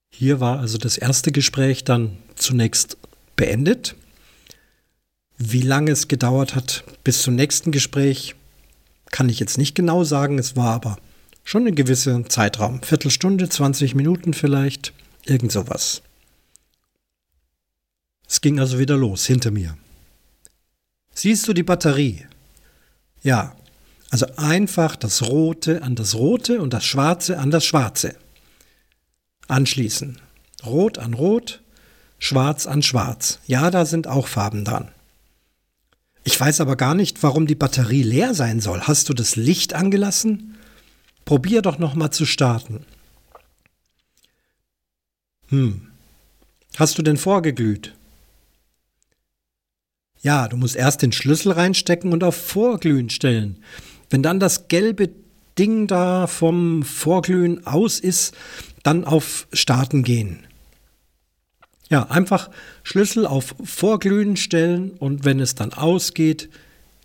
Hier 0.10 0.40
war 0.40 0.60
also 0.60 0.78
das 0.78 0.98
erste 0.98 1.32
Gespräch 1.32 1.84
dann 1.84 2.18
zunächst 2.36 2.98
beendet. 3.36 3.96
Wie 5.38 5.62
lange 5.62 5.92
es 5.92 6.08
gedauert 6.08 6.56
hat 6.56 6.84
bis 7.04 7.22
zum 7.22 7.36
nächsten 7.36 7.72
Gespräch, 7.72 8.36
kann 9.12 9.30
ich 9.30 9.40
jetzt 9.40 9.58
nicht 9.58 9.76
genau 9.76 10.04
sagen. 10.04 10.40
Es 10.40 10.56
war 10.56 10.74
aber 10.74 10.98
schon 11.44 11.68
ein 11.68 11.76
gewisser 11.76 12.28
Zeitraum. 12.28 12.82
Viertelstunde, 12.82 13.48
20 13.48 13.96
Minuten 13.96 14.34
vielleicht, 14.34 14.94
irgend 15.26 15.52
sowas. 15.52 16.02
Es 18.28 18.42
ging 18.42 18.60
also 18.60 18.80
wieder 18.80 18.98
los 18.98 19.26
hinter 19.26 19.52
mir. 19.52 19.78
Siehst 21.14 21.48
du 21.48 21.54
die 21.54 21.64
Batterie? 21.64 22.26
Ja, 23.24 23.56
also 24.10 24.26
einfach 24.38 24.96
das 24.96 25.22
Rote 25.24 25.84
an 25.84 25.96
das 25.96 26.16
Rote 26.16 26.62
und 26.62 26.74
das 26.74 26.86
Schwarze 26.86 27.38
an 27.38 27.52
das 27.52 27.66
Schwarze. 27.66 28.16
Anschließen. 29.48 30.20
Rot 30.66 30.98
an 30.98 31.14
Rot, 31.14 31.62
Schwarz 32.20 32.66
an 32.66 32.82
Schwarz. 32.82 33.40
Ja, 33.48 33.70
da 33.72 33.86
sind 33.86 34.08
auch 34.08 34.28
Farben 34.28 34.66
dran. 34.66 34.92
Ich 36.28 36.38
weiß 36.38 36.60
aber 36.60 36.76
gar 36.76 36.94
nicht, 36.94 37.24
warum 37.24 37.48
die 37.48 37.56
Batterie 37.56 38.04
leer 38.04 38.34
sein 38.34 38.60
soll. 38.60 38.82
Hast 38.82 39.08
du 39.08 39.14
das 39.14 39.38
Licht 39.38 39.74
angelassen? 39.74 40.58
Probier 41.24 41.62
doch 41.62 41.80
noch 41.80 41.96
mal 41.96 42.12
zu 42.12 42.26
starten. 42.26 42.86
Hm. 45.48 45.88
Hast 46.76 46.98
du 46.98 47.02
denn 47.02 47.16
vorgeglüht? 47.16 47.96
Ja, 50.22 50.50
du 50.50 50.58
musst 50.58 50.76
erst 50.76 51.02
den 51.02 51.14
Schlüssel 51.14 51.54
reinstecken 51.54 52.12
und 52.12 52.26
auf 52.26 52.36
Vorglühen 52.36 53.10
stellen. 53.10 53.64
Wenn 54.10 54.22
dann 54.22 54.42
das 54.42 54.68
gelbe 54.68 55.10
Ding 55.58 55.88
da 55.88 56.28
vom 56.28 56.84
Vorglühen 56.84 57.66
aus 57.66 58.02
ist, 58.02 58.36
dann 58.84 59.06
auf 59.06 59.48
Starten 59.54 60.04
gehen. 60.04 60.46
Ja, 61.90 62.04
einfach 62.10 62.50
Schlüssel 62.84 63.26
auf 63.26 63.56
Vorglühen 63.64 64.36
stellen 64.36 64.92
und 64.92 65.24
wenn 65.24 65.40
es 65.40 65.56
dann 65.56 65.74
ausgeht, 65.74 66.50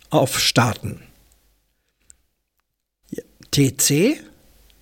auf 0.09 0.39
Starten. 0.39 1.01
TC? 3.51 4.19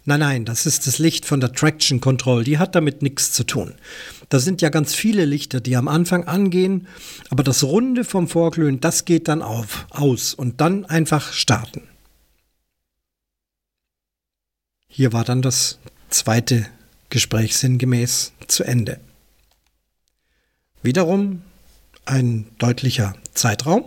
Nein, 0.05 0.19
nein, 0.19 0.45
das 0.45 0.65
ist 0.65 0.87
das 0.87 0.97
Licht 0.97 1.25
von 1.25 1.39
der 1.39 1.53
Traction 1.53 2.01
Control. 2.01 2.43
Die 2.43 2.57
hat 2.57 2.73
damit 2.73 3.03
nichts 3.03 3.31
zu 3.33 3.43
tun. 3.43 3.75
Da 4.29 4.39
sind 4.39 4.61
ja 4.61 4.69
ganz 4.69 4.95
viele 4.95 5.25
Lichter, 5.25 5.59
die 5.59 5.75
am 5.75 5.87
Anfang 5.87 6.23
angehen, 6.23 6.87
aber 7.29 7.43
das 7.43 7.63
Runde 7.63 8.03
vom 8.03 8.27
Vorglühen, 8.27 8.79
das 8.79 9.05
geht 9.05 9.27
dann 9.27 9.41
auf, 9.41 9.85
aus 9.91 10.33
und 10.33 10.59
dann 10.61 10.85
einfach 10.85 11.33
starten. 11.33 11.83
Hier 14.87 15.13
war 15.13 15.23
dann 15.23 15.41
das 15.41 15.79
zweite 16.09 16.65
Gespräch 17.09 17.55
sinngemäß 17.55 18.33
zu 18.47 18.63
Ende. 18.63 18.99
Wiederum 20.83 21.43
ein 22.05 22.47
deutlicher 22.57 23.15
Zeitraum 23.33 23.85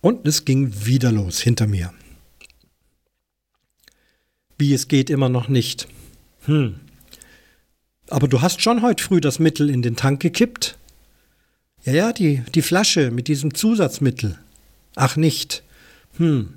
und 0.00 0.26
es 0.26 0.44
ging 0.44 0.86
wieder 0.86 1.12
los 1.12 1.40
hinter 1.40 1.66
mir. 1.66 1.92
Wie 4.56 4.72
es 4.72 4.88
geht 4.88 5.10
immer 5.10 5.28
noch 5.28 5.48
nicht. 5.48 5.88
Hm. 6.46 6.80
Aber 8.08 8.28
du 8.28 8.40
hast 8.40 8.62
schon 8.62 8.82
heute 8.82 9.02
früh 9.02 9.20
das 9.20 9.38
Mittel 9.38 9.68
in 9.68 9.82
den 9.82 9.96
Tank 9.96 10.20
gekippt. 10.20 10.78
Ja, 11.84 11.92
ja, 11.92 12.12
die, 12.12 12.42
die 12.54 12.62
Flasche 12.62 13.10
mit 13.10 13.28
diesem 13.28 13.54
Zusatzmittel. 13.54 14.38
Ach 14.94 15.16
nicht. 15.16 15.62
Hm. 16.16 16.54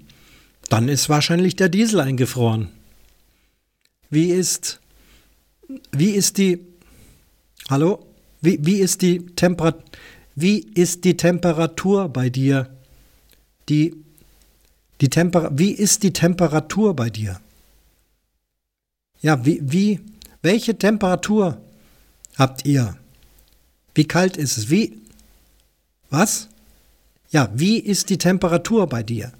Dann 0.70 0.88
ist 0.88 1.10
wahrscheinlich 1.10 1.56
der 1.56 1.70
Diesel 1.70 2.00
eingefroren. 2.00 2.70
Wie 4.10 4.32
ist. 4.32 4.80
Wie 5.92 6.12
ist 6.12 6.38
die. 6.38 6.60
Hallo? 7.70 8.06
Wie, 8.42 8.60
wie, 8.66 8.80
ist 8.80 9.02
die 9.02 9.26
Temperat 9.26 9.84
wie 10.36 10.60
ist 10.60 11.04
die 11.04 11.18
Temperatur 11.18 12.10
bei 12.10 12.30
dir? 12.30 12.70
Die, 13.70 13.96
die 15.02 15.10
Temper 15.10 15.50
wie 15.54 15.72
ist 15.72 16.04
die 16.04 16.14
Temperatur 16.14 16.96
bei 16.96 17.10
dir? 17.10 17.42
Ja, 19.22 19.44
wie, 19.46 19.60
wie, 19.64 20.00
welche 20.44 20.78
Temperatur 20.78 21.60
habt 22.38 22.66
ihr? 22.66 22.98
Wie 23.96 24.06
kalt 24.06 24.38
ist 24.38 24.58
es? 24.58 24.70
Wie, 24.70 25.02
was? 26.12 26.50
Ja, 27.32 27.50
wie 27.54 27.80
ist 27.80 28.10
die 28.10 28.20
Temperatur 28.20 28.88
bei 28.88 29.02
dir? 29.02 29.34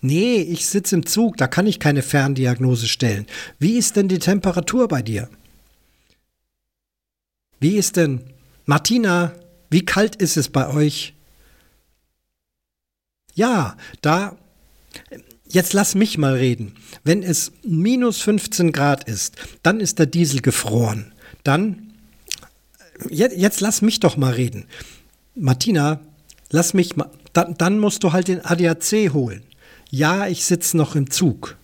Nee, 0.00 0.36
ich 0.36 0.66
sitze 0.66 0.96
im 0.96 1.06
Zug, 1.06 1.36
da 1.36 1.48
kann 1.48 1.66
ich 1.66 1.80
keine 1.80 2.02
Ferndiagnose 2.02 2.86
stellen. 2.86 3.26
Wie 3.58 3.76
ist 3.76 3.96
denn 3.96 4.06
die 4.06 4.18
Temperatur 4.18 4.86
bei 4.86 5.02
dir? 5.02 5.28
Wie 7.64 7.78
ist 7.78 7.96
denn, 7.96 8.20
Martina, 8.66 9.32
wie 9.70 9.86
kalt 9.86 10.16
ist 10.16 10.36
es 10.36 10.50
bei 10.50 10.68
euch? 10.68 11.14
Ja, 13.32 13.78
da, 14.02 14.36
jetzt 15.48 15.72
lass 15.72 15.94
mich 15.94 16.18
mal 16.18 16.34
reden. 16.34 16.74
Wenn 17.04 17.22
es 17.22 17.52
minus 17.62 18.20
15 18.20 18.70
Grad 18.70 19.08
ist, 19.08 19.36
dann 19.62 19.80
ist 19.80 19.98
der 19.98 20.04
Diesel 20.04 20.42
gefroren. 20.42 21.14
Dann, 21.42 21.94
jetzt, 23.08 23.38
jetzt 23.38 23.62
lass 23.62 23.80
mich 23.80 23.98
doch 23.98 24.18
mal 24.18 24.34
reden. 24.34 24.66
Martina, 25.34 26.00
lass 26.50 26.74
mich 26.74 26.96
mal, 26.96 27.08
dann, 27.32 27.54
dann 27.56 27.78
musst 27.78 28.04
du 28.04 28.12
halt 28.12 28.28
den 28.28 28.44
ADAC 28.44 29.14
holen. 29.14 29.42
Ja, 29.88 30.26
ich 30.26 30.44
sitze 30.44 30.76
noch 30.76 30.96
im 30.96 31.10
Zug. 31.10 31.56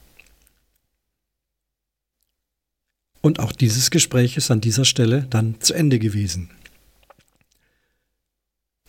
Und 3.22 3.38
auch 3.38 3.52
dieses 3.52 3.90
Gespräch 3.90 4.36
ist 4.36 4.50
an 4.50 4.60
dieser 4.60 4.84
Stelle 4.84 5.26
dann 5.28 5.60
zu 5.60 5.74
Ende 5.74 5.98
gewesen. 5.98 6.50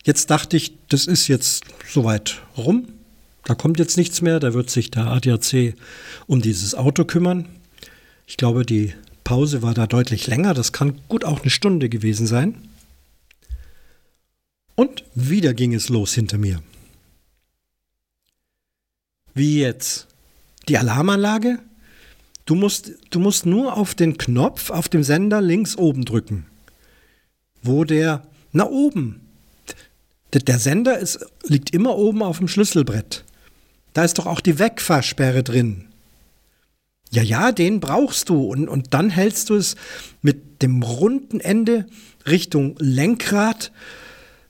Jetzt 0.04 0.30
dachte 0.30 0.56
ich, 0.56 0.76
das 0.88 1.06
ist 1.06 1.28
jetzt 1.28 1.64
soweit 1.88 2.42
rum. 2.56 2.88
Da 3.44 3.54
kommt 3.54 3.78
jetzt 3.78 3.96
nichts 3.96 4.20
mehr. 4.20 4.40
Da 4.40 4.54
wird 4.54 4.70
sich 4.70 4.90
der 4.90 5.06
ADAC 5.06 5.74
um 6.26 6.40
dieses 6.40 6.74
Auto 6.74 7.04
kümmern. 7.04 7.48
Ich 8.26 8.36
glaube, 8.36 8.64
die 8.64 8.94
Pause 9.24 9.62
war 9.62 9.74
da 9.74 9.86
deutlich 9.86 10.26
länger. 10.26 10.54
Das 10.54 10.72
kann 10.72 11.00
gut 11.08 11.24
auch 11.24 11.42
eine 11.42 11.50
Stunde 11.50 11.88
gewesen 11.88 12.26
sein. 12.26 12.56
Und 14.74 15.04
wieder 15.14 15.54
ging 15.54 15.74
es 15.74 15.88
los 15.88 16.14
hinter 16.14 16.38
mir. 16.38 16.62
Wie 19.34 19.60
jetzt? 19.60 20.08
Die 20.68 20.78
Alarmanlage? 20.78 21.58
Du 22.44 22.54
musst, 22.54 22.92
du 23.10 23.20
musst 23.20 23.46
nur 23.46 23.76
auf 23.76 23.94
den 23.94 24.18
Knopf 24.18 24.70
auf 24.70 24.88
dem 24.88 25.02
Sender 25.02 25.40
links 25.40 25.76
oben 25.76 26.04
drücken. 26.04 26.46
Wo 27.62 27.84
der, 27.84 28.22
na 28.52 28.68
oben. 28.68 29.20
Der 30.32 30.58
Sender 30.58 30.98
ist, 30.98 31.24
liegt 31.44 31.74
immer 31.74 31.96
oben 31.96 32.22
auf 32.22 32.38
dem 32.38 32.48
Schlüsselbrett. 32.48 33.24
Da 33.92 34.04
ist 34.04 34.18
doch 34.18 34.26
auch 34.26 34.40
die 34.40 34.58
Wegfahrsperre 34.58 35.42
drin. 35.42 35.88
Ja, 37.10 37.22
ja, 37.22 37.52
den 37.52 37.80
brauchst 37.80 38.30
du. 38.30 38.42
Und, 38.46 38.68
und 38.68 38.94
dann 38.94 39.10
hältst 39.10 39.50
du 39.50 39.54
es 39.54 39.76
mit 40.22 40.62
dem 40.62 40.82
runden 40.82 41.40
Ende 41.40 41.86
Richtung 42.26 42.76
Lenkrad. 42.78 43.70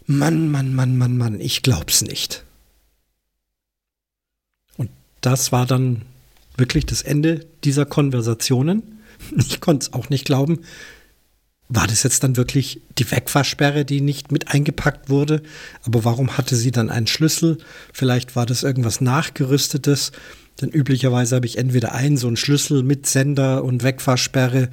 Mann, 0.07 0.51
Mann, 0.51 0.73
Mann, 0.75 0.97
Mann, 0.97 1.17
Mann, 1.17 1.41
ich 1.41 1.63
glaub's 1.63 2.03
nicht. 2.03 2.45
Und 4.77 4.91
das 5.21 5.51
war 5.51 5.67
dann 5.67 6.03
wirklich 6.57 6.87
das 6.87 7.03
Ende 7.03 7.47
dieser 7.65 7.87
Konversationen. 7.87 8.83
Ich 9.37 9.61
konnte 9.61 9.87
es 9.87 9.93
auch 9.93 10.09
nicht 10.09 10.25
glauben. 10.25 10.61
war 11.69 11.87
das 11.87 12.03
jetzt 12.03 12.25
dann 12.25 12.37
wirklich 12.37 12.81
die 12.99 13.09
Wegfahrsperre, 13.09 13.85
die 13.85 14.01
nicht 14.01 14.33
mit 14.33 14.49
eingepackt 14.49 15.09
wurde? 15.09 15.43
Aber 15.85 16.05
warum 16.05 16.37
hatte 16.37 16.57
sie 16.57 16.73
dann 16.73 16.91
einen 16.91 17.07
Schlüssel? 17.07 17.59
Vielleicht 17.93 18.35
war 18.35 18.47
das 18.47 18.65
irgendwas 18.65 19.01
nachgerüstetes. 19.01 20.11
Denn 20.61 20.71
üblicherweise 20.71 21.37
habe 21.37 21.47
ich 21.47 21.57
entweder 21.57 21.93
einen 21.93 22.17
so 22.17 22.27
einen 22.27 22.37
Schlüssel 22.37 22.83
mit 22.83 23.07
Sender 23.07 23.65
und 23.65 23.83
Wegfahrsperre. 23.83 24.69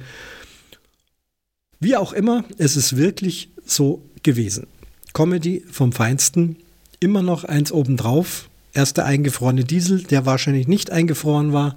Wie 1.78 1.96
auch 1.96 2.12
immer, 2.12 2.44
es 2.58 2.76
ist 2.76 2.96
wirklich 2.96 3.50
so 3.64 4.02
gewesen. 4.22 4.66
Comedy 5.14 5.64
vom 5.70 5.92
Feinsten, 5.92 6.56
immer 7.00 7.22
noch 7.22 7.44
eins 7.44 7.72
obendrauf. 7.72 8.49
Erst 8.80 8.98
eingefrorene 8.98 9.64
Diesel, 9.64 10.04
der 10.04 10.24
wahrscheinlich 10.24 10.66
nicht 10.66 10.90
eingefroren 10.90 11.52
war. 11.52 11.76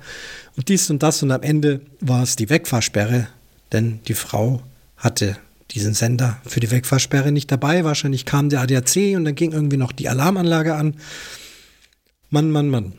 Und 0.56 0.70
dies 0.70 0.90
und 0.90 1.04
das 1.04 1.22
und 1.22 1.32
am 1.32 1.42
Ende 1.42 1.82
war 2.00 2.24
es 2.24 2.38
die 2.38 2.50
Wegfahrsperre, 2.50 3.28
denn 3.74 4.00
die 4.08 4.14
Frau 4.14 4.64
hatte 4.96 5.36
diesen 5.72 5.94
Sender 5.94 6.38
für 6.46 6.62
die 6.62 6.72
Wegfahrsperre 6.72 7.34
nicht 7.34 7.52
dabei. 7.52 7.84
Wahrscheinlich 7.84 8.24
kam 8.24 8.48
der 8.48 8.62
ADAC 8.62 9.18
und 9.18 9.26
dann 9.26 9.36
ging 9.36 9.52
irgendwie 9.52 9.76
noch 9.76 9.92
die 9.92 10.08
Alarmanlage 10.08 10.76
an. 10.76 10.96
Mann, 12.30 12.52
Mann, 12.52 12.70
Mann. 12.70 12.94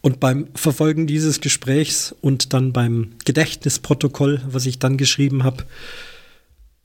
Und 0.00 0.20
beim 0.20 0.46
Verfolgen 0.54 1.08
dieses 1.08 1.40
Gesprächs 1.40 2.14
und 2.20 2.52
dann 2.52 2.72
beim 2.72 3.14
Gedächtnisprotokoll, 3.24 4.42
was 4.46 4.64
ich 4.66 4.78
dann 4.78 4.96
geschrieben 4.96 5.42
habe, 5.42 5.64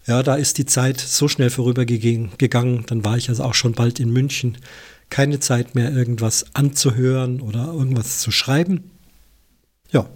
ja, 0.08 0.24
da 0.24 0.34
ist 0.34 0.58
die 0.58 0.66
Zeit 0.66 1.00
so 1.00 1.28
schnell 1.28 1.52
vorübergegangen. 1.52 2.86
Dann 2.88 3.06
war 3.06 3.18
ich 3.18 3.30
also 3.30 3.44
auch 3.44 3.54
schon 3.54 3.74
bald 3.74 4.00
in 4.00 4.10
München. 4.10 4.58
Keine 5.10 5.40
Zeit 5.40 5.76
mehr, 5.76 5.92
irgendwas 5.92 6.46
anzuhören 6.54 7.42
oder 7.42 7.66
irgendwas 7.74 8.20
zu 8.20 8.32
schreiben. 8.32 8.92
Ja, 9.92 10.08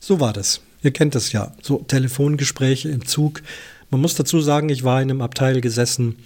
so 0.00 0.20
war 0.20 0.32
das. 0.32 0.60
Ihr 0.82 0.92
kennt 0.92 1.14
das 1.14 1.32
ja. 1.32 1.52
So 1.62 1.78
Telefongespräche 1.78 2.88
im 2.88 3.06
Zug. 3.06 3.42
Man 3.90 4.00
muss 4.00 4.14
dazu 4.14 4.40
sagen, 4.40 4.68
ich 4.68 4.84
war 4.84 5.00
in 5.00 5.10
einem 5.10 5.22
Abteil 5.22 5.60
gesessen, 5.60 6.16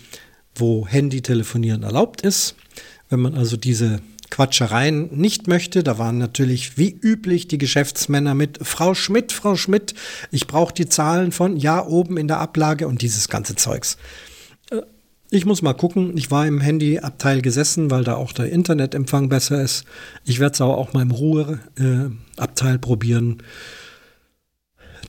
wo 0.55 0.87
Handy-Telefonieren 0.87 1.83
erlaubt 1.83 2.23
ist. 2.23 2.57
Wenn 3.09 3.21
man 3.21 3.35
also 3.35 3.57
diese 3.57 4.00
Quatschereien 4.31 5.09
nicht 5.17 5.49
möchte. 5.49 5.83
Da 5.83 5.99
waren 5.99 6.19
natürlich 6.19 6.76
wie 6.76 6.90
üblich 6.90 7.49
die 7.49 7.59
Geschäftsmänner 7.59 8.35
mit 8.35 8.59
Frau 8.62 8.95
Schmidt, 8.95 9.33
Frau 9.33 9.57
Schmidt, 9.57 9.95
ich 10.31 10.47
brauche 10.47 10.75
die 10.75 10.88
Zahlen 10.88 11.33
von 11.33 11.57
ja 11.57 11.85
oben 11.85 12.17
in 12.17 12.28
der 12.28 12.40
Ablage 12.40 12.87
und 12.87 13.02
dieses 13.02 13.28
ganze 13.28 13.55
Zeugs. 13.57 13.97
Ich 15.31 15.45
muss 15.45 15.61
mal 15.61 15.75
gucken. 15.75 16.17
Ich 16.17 16.31
war 16.31 16.47
im 16.47 16.61
Handyabteil 16.61 17.43
gesessen, 17.43 17.91
weil 17.91 18.03
da 18.03 18.15
auch 18.15 18.33
der 18.33 18.51
Internetempfang 18.51 19.29
besser 19.29 19.63
ist. 19.63 19.85
Ich 20.25 20.41
werde 20.41 20.55
es 20.55 20.61
aber 20.63 20.79
auch 20.79 20.95
mal 20.95 21.03
im 21.03 21.11
Ruheabteil 21.11 22.75
äh, 22.75 22.79
probieren. 22.79 23.43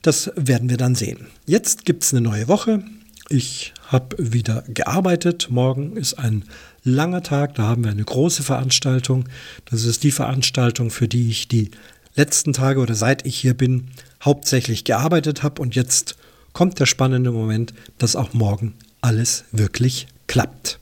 Das 0.02 0.30
werden 0.36 0.68
wir 0.68 0.76
dann 0.76 0.94
sehen. 0.94 1.26
Jetzt 1.46 1.86
gibt 1.86 2.04
es 2.04 2.12
eine 2.12 2.20
neue 2.20 2.48
Woche. 2.48 2.82
Ich 3.30 3.72
habe 3.86 4.16
wieder 4.18 4.64
gearbeitet. 4.68 5.48
Morgen 5.50 5.96
ist 5.96 6.14
ein 6.14 6.44
langer 6.84 7.22
Tag. 7.22 7.54
Da 7.54 7.62
haben 7.62 7.84
wir 7.84 7.90
eine 7.90 8.04
große 8.04 8.42
Veranstaltung. 8.42 9.26
Das 9.64 9.84
ist 9.84 10.04
die 10.04 10.10
Veranstaltung, 10.10 10.90
für 10.90 11.08
die 11.08 11.30
ich 11.30 11.48
die 11.48 11.70
letzten 12.14 12.52
Tage 12.52 12.80
oder 12.80 12.94
seit 12.94 13.24
ich 13.24 13.36
hier 13.36 13.54
bin 13.54 13.88
hauptsächlich 14.22 14.84
gearbeitet 14.84 15.42
habe. 15.42 15.62
Und 15.62 15.74
jetzt 15.74 16.16
kommt 16.52 16.78
der 16.78 16.86
spannende 16.86 17.32
Moment, 17.32 17.72
dass 17.96 18.16
auch 18.16 18.34
morgen 18.34 18.74
alles 19.00 19.44
wirklich 19.52 20.06
klappt. 20.26 20.78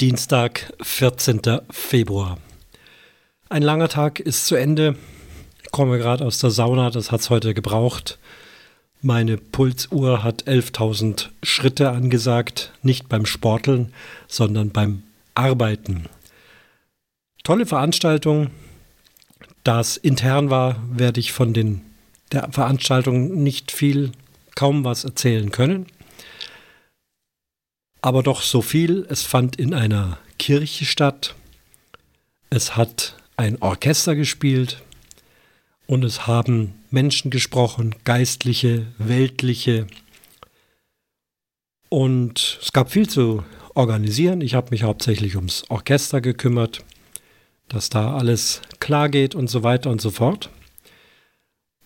Dienstag, 0.00 0.72
14. 0.82 1.40
Februar. 1.70 2.38
Ein 3.48 3.62
langer 3.62 3.88
Tag 3.88 4.20
ist 4.20 4.46
zu 4.46 4.56
Ende 4.56 4.96
komme 5.74 5.98
gerade 5.98 6.24
aus 6.24 6.38
der 6.38 6.52
Sauna, 6.52 6.90
das 6.90 7.10
hat 7.10 7.18
es 7.20 7.30
heute 7.30 7.52
gebraucht. 7.52 8.20
Meine 9.02 9.36
Pulsuhr 9.36 10.22
hat 10.22 10.44
11.000 10.44 11.30
Schritte 11.42 11.90
angesagt, 11.90 12.72
nicht 12.82 13.08
beim 13.08 13.26
Sporteln, 13.26 13.92
sondern 14.28 14.70
beim 14.70 15.02
Arbeiten. 15.34 16.04
Tolle 17.42 17.66
Veranstaltung. 17.66 18.50
Da 19.64 19.80
es 19.80 19.96
intern 19.96 20.48
war, 20.48 20.76
werde 20.92 21.18
ich 21.18 21.32
von 21.32 21.52
den, 21.52 21.80
der 22.32 22.50
Veranstaltung 22.52 23.42
nicht 23.42 23.70
viel, 23.70 24.12
kaum 24.54 24.84
was 24.84 25.04
erzählen 25.04 25.50
können. 25.50 25.86
Aber 28.00 28.22
doch 28.22 28.42
so 28.42 28.60
viel. 28.62 29.06
Es 29.08 29.22
fand 29.22 29.56
in 29.56 29.72
einer 29.74 30.18
Kirche 30.38 30.84
statt. 30.84 31.34
Es 32.50 32.76
hat 32.76 33.16
ein 33.36 33.60
Orchester 33.62 34.14
gespielt. 34.14 34.82
Und 35.86 36.04
es 36.04 36.26
haben 36.26 36.74
Menschen 36.90 37.30
gesprochen, 37.30 37.94
geistliche, 38.04 38.86
weltliche. 38.98 39.86
Und 41.90 42.58
es 42.62 42.72
gab 42.72 42.90
viel 42.90 43.08
zu 43.08 43.44
organisieren. 43.74 44.40
Ich 44.40 44.54
habe 44.54 44.70
mich 44.70 44.82
hauptsächlich 44.82 45.36
ums 45.36 45.64
Orchester 45.68 46.20
gekümmert, 46.20 46.84
dass 47.68 47.90
da 47.90 48.16
alles 48.16 48.62
klar 48.80 49.08
geht 49.08 49.34
und 49.34 49.48
so 49.48 49.62
weiter 49.62 49.90
und 49.90 50.00
so 50.00 50.10
fort. 50.10 50.50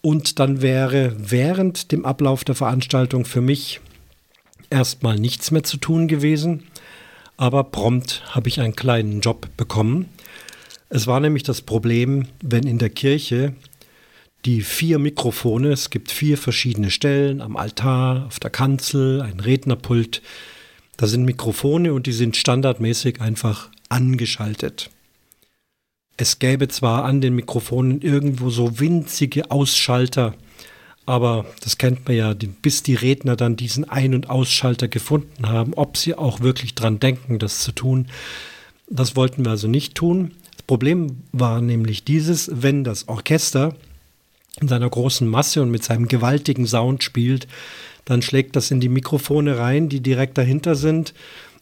Und 0.01 0.39
dann 0.39 0.63
wäre 0.63 1.15
während 1.19 1.93
dem 1.93 2.05
Ablauf 2.05 2.45
der 2.45 2.55
Veranstaltung 2.55 3.25
für 3.25 3.41
mich 3.41 3.81
erstmal 4.71 5.19
nichts 5.19 5.51
mehr 5.51 5.65
zu 5.65 5.77
tun 5.77 6.09
gewesen. 6.09 6.65
Aber 7.37 7.65
prompt 7.65 8.23
habe 8.35 8.49
ich 8.49 8.61
einen 8.61 8.77
kleinen 8.77 9.21
Job 9.21 9.49
bekommen. 9.57 10.09
Es 10.89 11.07
war 11.07 11.21
nämlich 11.21 11.43
das 11.43 11.63
Problem, 11.63 12.27
wenn 12.43 12.65
in 12.65 12.79
der 12.79 12.91
Kirche 12.91 13.55
die 14.45 14.63
vier 14.63 14.99
Mikrofone. 14.99 15.71
Es 15.71 15.91
gibt 15.91 16.11
vier 16.11 16.39
verschiedene 16.39 16.91
Stellen 16.91 17.41
am 17.41 17.57
Altar, 17.57 18.27
auf 18.27 18.41
der 18.41 18.51
Kanzel, 18.51 19.21
ein 19.21 19.41
Rednerpult. 19.41 20.23
Da 20.97 21.07
sind 21.07 21.25
Mikrofone 21.25 21.93
und 21.93 22.07
die 22.07 22.13
sind 22.13 22.37
standardmäßig 22.37 23.21
einfach 23.21 23.69
angeschaltet. 23.89 24.91
Es 26.21 26.41
gäbe 26.41 26.67
zwar 26.67 27.05
an 27.05 27.21
den 27.21 27.35
Mikrofonen 27.35 28.03
irgendwo 28.03 28.51
so 28.51 28.81
winzige 28.81 29.53
Ausschalter, 29.53 30.35
aber 31.07 31.47
das 31.63 31.79
kennt 31.79 32.07
man 32.07 32.17
ja, 32.17 32.35
bis 32.61 32.83
die 32.83 32.97
Redner 32.97 33.37
dann 33.37 33.55
diesen 33.55 33.89
Ein- 33.89 34.15
und 34.15 34.29
Ausschalter 34.29 34.89
gefunden 34.89 35.49
haben, 35.49 35.75
ob 35.75 35.97
sie 35.97 36.17
auch 36.17 36.41
wirklich 36.41 36.75
dran 36.75 36.99
denken, 36.99 37.39
das 37.39 37.61
zu 37.61 37.71
tun. 37.71 38.09
Das 38.91 39.15
wollten 39.15 39.45
wir 39.45 39.53
also 39.53 39.69
nicht 39.69 39.95
tun. 39.95 40.33
Das 40.57 40.65
Problem 40.65 41.23
war 41.31 41.61
nämlich 41.61 42.03
dieses, 42.03 42.51
wenn 42.53 42.83
das 42.83 43.07
Orchester 43.07 43.77
in 44.61 44.67
seiner 44.67 44.91
großen 44.91 45.27
Masse 45.27 45.63
und 45.63 45.71
mit 45.71 45.85
seinem 45.85 46.09
gewaltigen 46.09 46.67
Sound 46.67 47.05
spielt, 47.05 47.47
dann 48.05 48.23
schlägt 48.23 48.57
das 48.57 48.73
in 48.73 48.81
die 48.81 48.89
Mikrofone 48.89 49.57
rein, 49.57 49.89
die 49.89 50.01
direkt 50.01 50.37
dahinter 50.37 50.75
sind. 50.75 51.15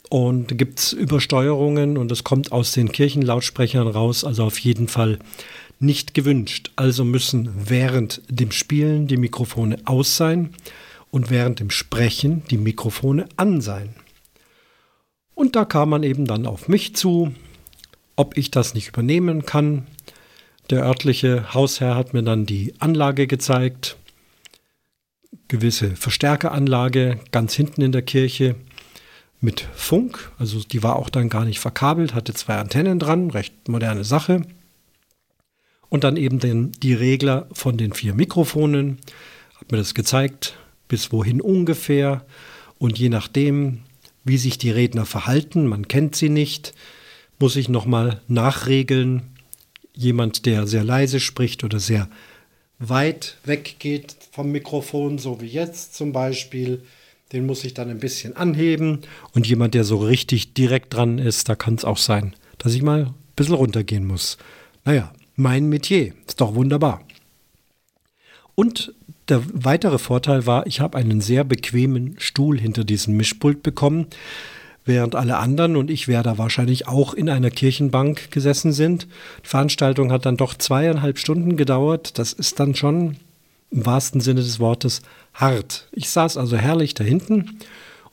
Und 0.09 0.57
gibt 0.57 0.79
es 0.79 0.93
Übersteuerungen 0.93 1.99
und 1.99 2.13
es 2.13 2.23
kommt 2.23 2.53
aus 2.53 2.73
den 2.73 2.93
Kirchenlautsprechern 2.93 3.89
raus, 3.89 4.25
also 4.25 4.45
auf 4.45 4.59
jeden 4.59 4.89
Fall 4.89 5.19
nicht 5.81 6.15
gewünscht. 6.15 6.71
Also 6.77 7.05
müssen 7.05 7.51
während 7.69 8.23
dem 8.29 8.53
Spielen 8.53 9.09
die 9.09 9.17
Mikrofone 9.17 9.79
aus 9.85 10.17
sein 10.17 10.51
und 11.11 11.31
während 11.31 11.61
dem 11.61 11.71
Sprechen 11.71 12.45
die 12.51 12.57
Mikrofone 12.57 13.29
an 13.37 13.61
sein. 13.61 13.95
Und 15.35 15.57
da 15.57 15.65
kam 15.65 15.91
man 15.91 16.03
eben 16.03 16.25
dann 16.25 16.47
auf 16.47 16.69
mich 16.69 16.95
zu, 16.97 17.35
ob 18.17 18.37
ich 18.39 18.51
das 18.51 18.75
nicht 18.75 18.89
übernehmen 18.89 19.45
kann. 19.45 19.87
Der 20.71 20.83
örtliche 20.83 21.53
Hausherr 21.53 21.95
hat 21.95 22.15
mir 22.15 22.23
dann 22.23 22.47
die 22.47 22.75
Anlage 22.79 23.27
gezeigt, 23.27 23.97
gewisse 25.49 25.95
Verstärkeranlage 25.95 27.21
ganz 27.33 27.55
hinten 27.55 27.83
in 27.83 27.93
der 27.93 28.03
Kirche 28.03 28.57
mit 29.41 29.69
Funk, 29.75 30.33
also 30.39 30.61
die 30.61 30.83
war 30.83 30.97
auch 30.97 31.11
dann 31.11 31.29
gar 31.29 31.45
nicht 31.45 31.61
verkabelt, 31.61 32.15
hatte 32.15 32.35
zwei 32.35 32.57
Antennen 32.57 32.99
dran, 32.99 33.31
recht 33.31 33.69
moderne 33.69 34.05
Sache. 34.05 34.43
Und 35.89 36.05
dann 36.05 36.17
eben 36.17 36.41
den, 36.41 36.73
die 36.73 36.95
Regler 36.95 37.47
von 37.53 37.77
den 37.77 37.93
vier 37.93 38.15
Mikrofonen, 38.15 38.99
hat 39.61 39.71
mir 39.71 39.79
das 39.79 39.95
gezeigt, 39.95 40.57
bis 40.89 41.13
wohin 41.13 41.41
ungefähr. 41.41 42.25
Und 42.79 42.99
je 42.99 43.09
nachdem, 43.09 43.83
wie 44.25 44.39
sich 44.39 44.59
die 44.59 44.71
Redner 44.71 45.07
verhalten, 45.07 45.67
man 45.67 45.87
kennt 45.87 46.17
sie 46.17 46.29
nicht, 46.29 46.75
muss 47.39 47.57
ich 47.57 47.69
nochmal 47.69 48.21
nachregeln, 48.29 49.23
jemand, 49.95 50.47
der 50.47 50.67
sehr 50.67 50.85
leise 50.85 51.21
spricht 51.21 51.65
oder 51.65 51.79
sehr 51.79 52.09
weit 52.79 53.39
weggeht 53.45 54.17
vom 54.33 54.53
Mikrofon, 54.53 55.19
so 55.19 55.41
wie 55.41 55.47
jetzt 55.47 55.95
zum 55.95 56.13
Beispiel, 56.13 56.83
den 57.33 57.47
muss 57.47 57.65
ich 57.65 57.75
dann 57.75 57.91
ein 57.91 57.99
bisschen 57.99 58.37
anheben. 58.37 59.01
Und 59.33 59.47
jemand, 59.47 59.75
der 59.75 59.85
so 59.85 59.99
richtig 59.99 60.55
direkt 60.55 60.95
dran 60.95 61.19
ist, 61.19 61.49
da 61.49 61.57
kann 61.57 61.75
es 61.75 61.85
auch 61.85 61.99
sein, 61.99 62.35
dass 62.59 62.75
ich 62.75 62.83
mal 62.83 63.07
ein 63.07 63.15
bisschen 63.35 63.55
runtergehen 63.55 64.07
muss. 64.07 64.39
Naja, 64.85 65.13
mein 65.35 65.69
Metier, 65.69 66.15
ist 66.27 66.41
doch 66.41 66.55
wunderbar. 66.55 67.03
Und 68.55 68.95
der 69.29 69.43
weitere 69.53 69.99
Vorteil 69.99 70.47
war, 70.47 70.67
ich 70.67 70.81
habe 70.81 70.97
einen 70.97 71.21
sehr 71.21 71.45
bequemen 71.45 72.15
Stuhl 72.19 72.59
hinter 72.59 72.85
diesem 72.85 73.17
Mischpult 73.17 73.63
bekommen. 73.63 74.07
während 74.87 75.17
alle 75.17 75.37
anderen 75.39 75.77
und 75.77 75.91
ich 75.91 76.07
wäre 76.07 76.23
da 76.23 76.39
wahrscheinlich 76.39 76.87
auch 76.87 77.13
in 77.13 77.29
einer 77.29 77.51
Kirchenbank 77.51 78.31
gesessen 78.31 78.73
sind. 78.73 79.09
Die 79.45 79.49
Veranstaltung 79.49 80.13
hat 80.13 80.25
dann 80.25 80.37
doch 80.37 80.55
zweieinhalb 80.55 81.19
Stunden 81.19 81.57
gedauert. 81.57 82.19
Das 82.19 82.33
ist 82.33 82.61
dann 82.61 82.77
schon 82.77 83.17
im 83.71 83.87
wahrsten 83.87 84.21
Sinne 84.21 84.41
des 84.41 84.61
Wortes 84.61 85.03
hart. 85.35 85.89
Ich 85.93 86.11
saß 86.11 86.37
also 86.37 86.57
herrlich 86.57 86.95
da 86.95 87.05
hinten 87.05 87.59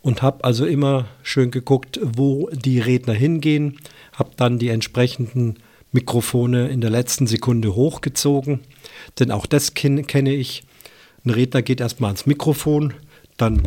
und 0.02 0.22
habe 0.22 0.44
also 0.44 0.66
immer 0.66 1.06
schön 1.24 1.52
geguckt, 1.52 2.00
wo 2.04 2.50
die 2.52 2.80
Redner 2.80 3.14
hingehen, 3.14 3.80
habe 4.14 4.32
dann 4.36 4.60
die 4.60 4.70
entsprechenden 4.70 5.58
Mikrofone 5.92 6.68
in 6.70 6.82
der 6.82 6.90
letzten 6.90 7.28
Sekunde 7.28 7.76
hochgezogen, 7.76 8.62
denn 9.20 9.32
auch 9.32 9.46
das 9.46 9.74
kenne 9.74 10.34
ich. 10.34 10.64
Ein 11.26 11.30
Redner 11.30 11.62
geht 11.62 11.80
erstmal 11.80 12.10
ans 12.10 12.26
Mikrofon, 12.26 12.94
dann 13.38 13.62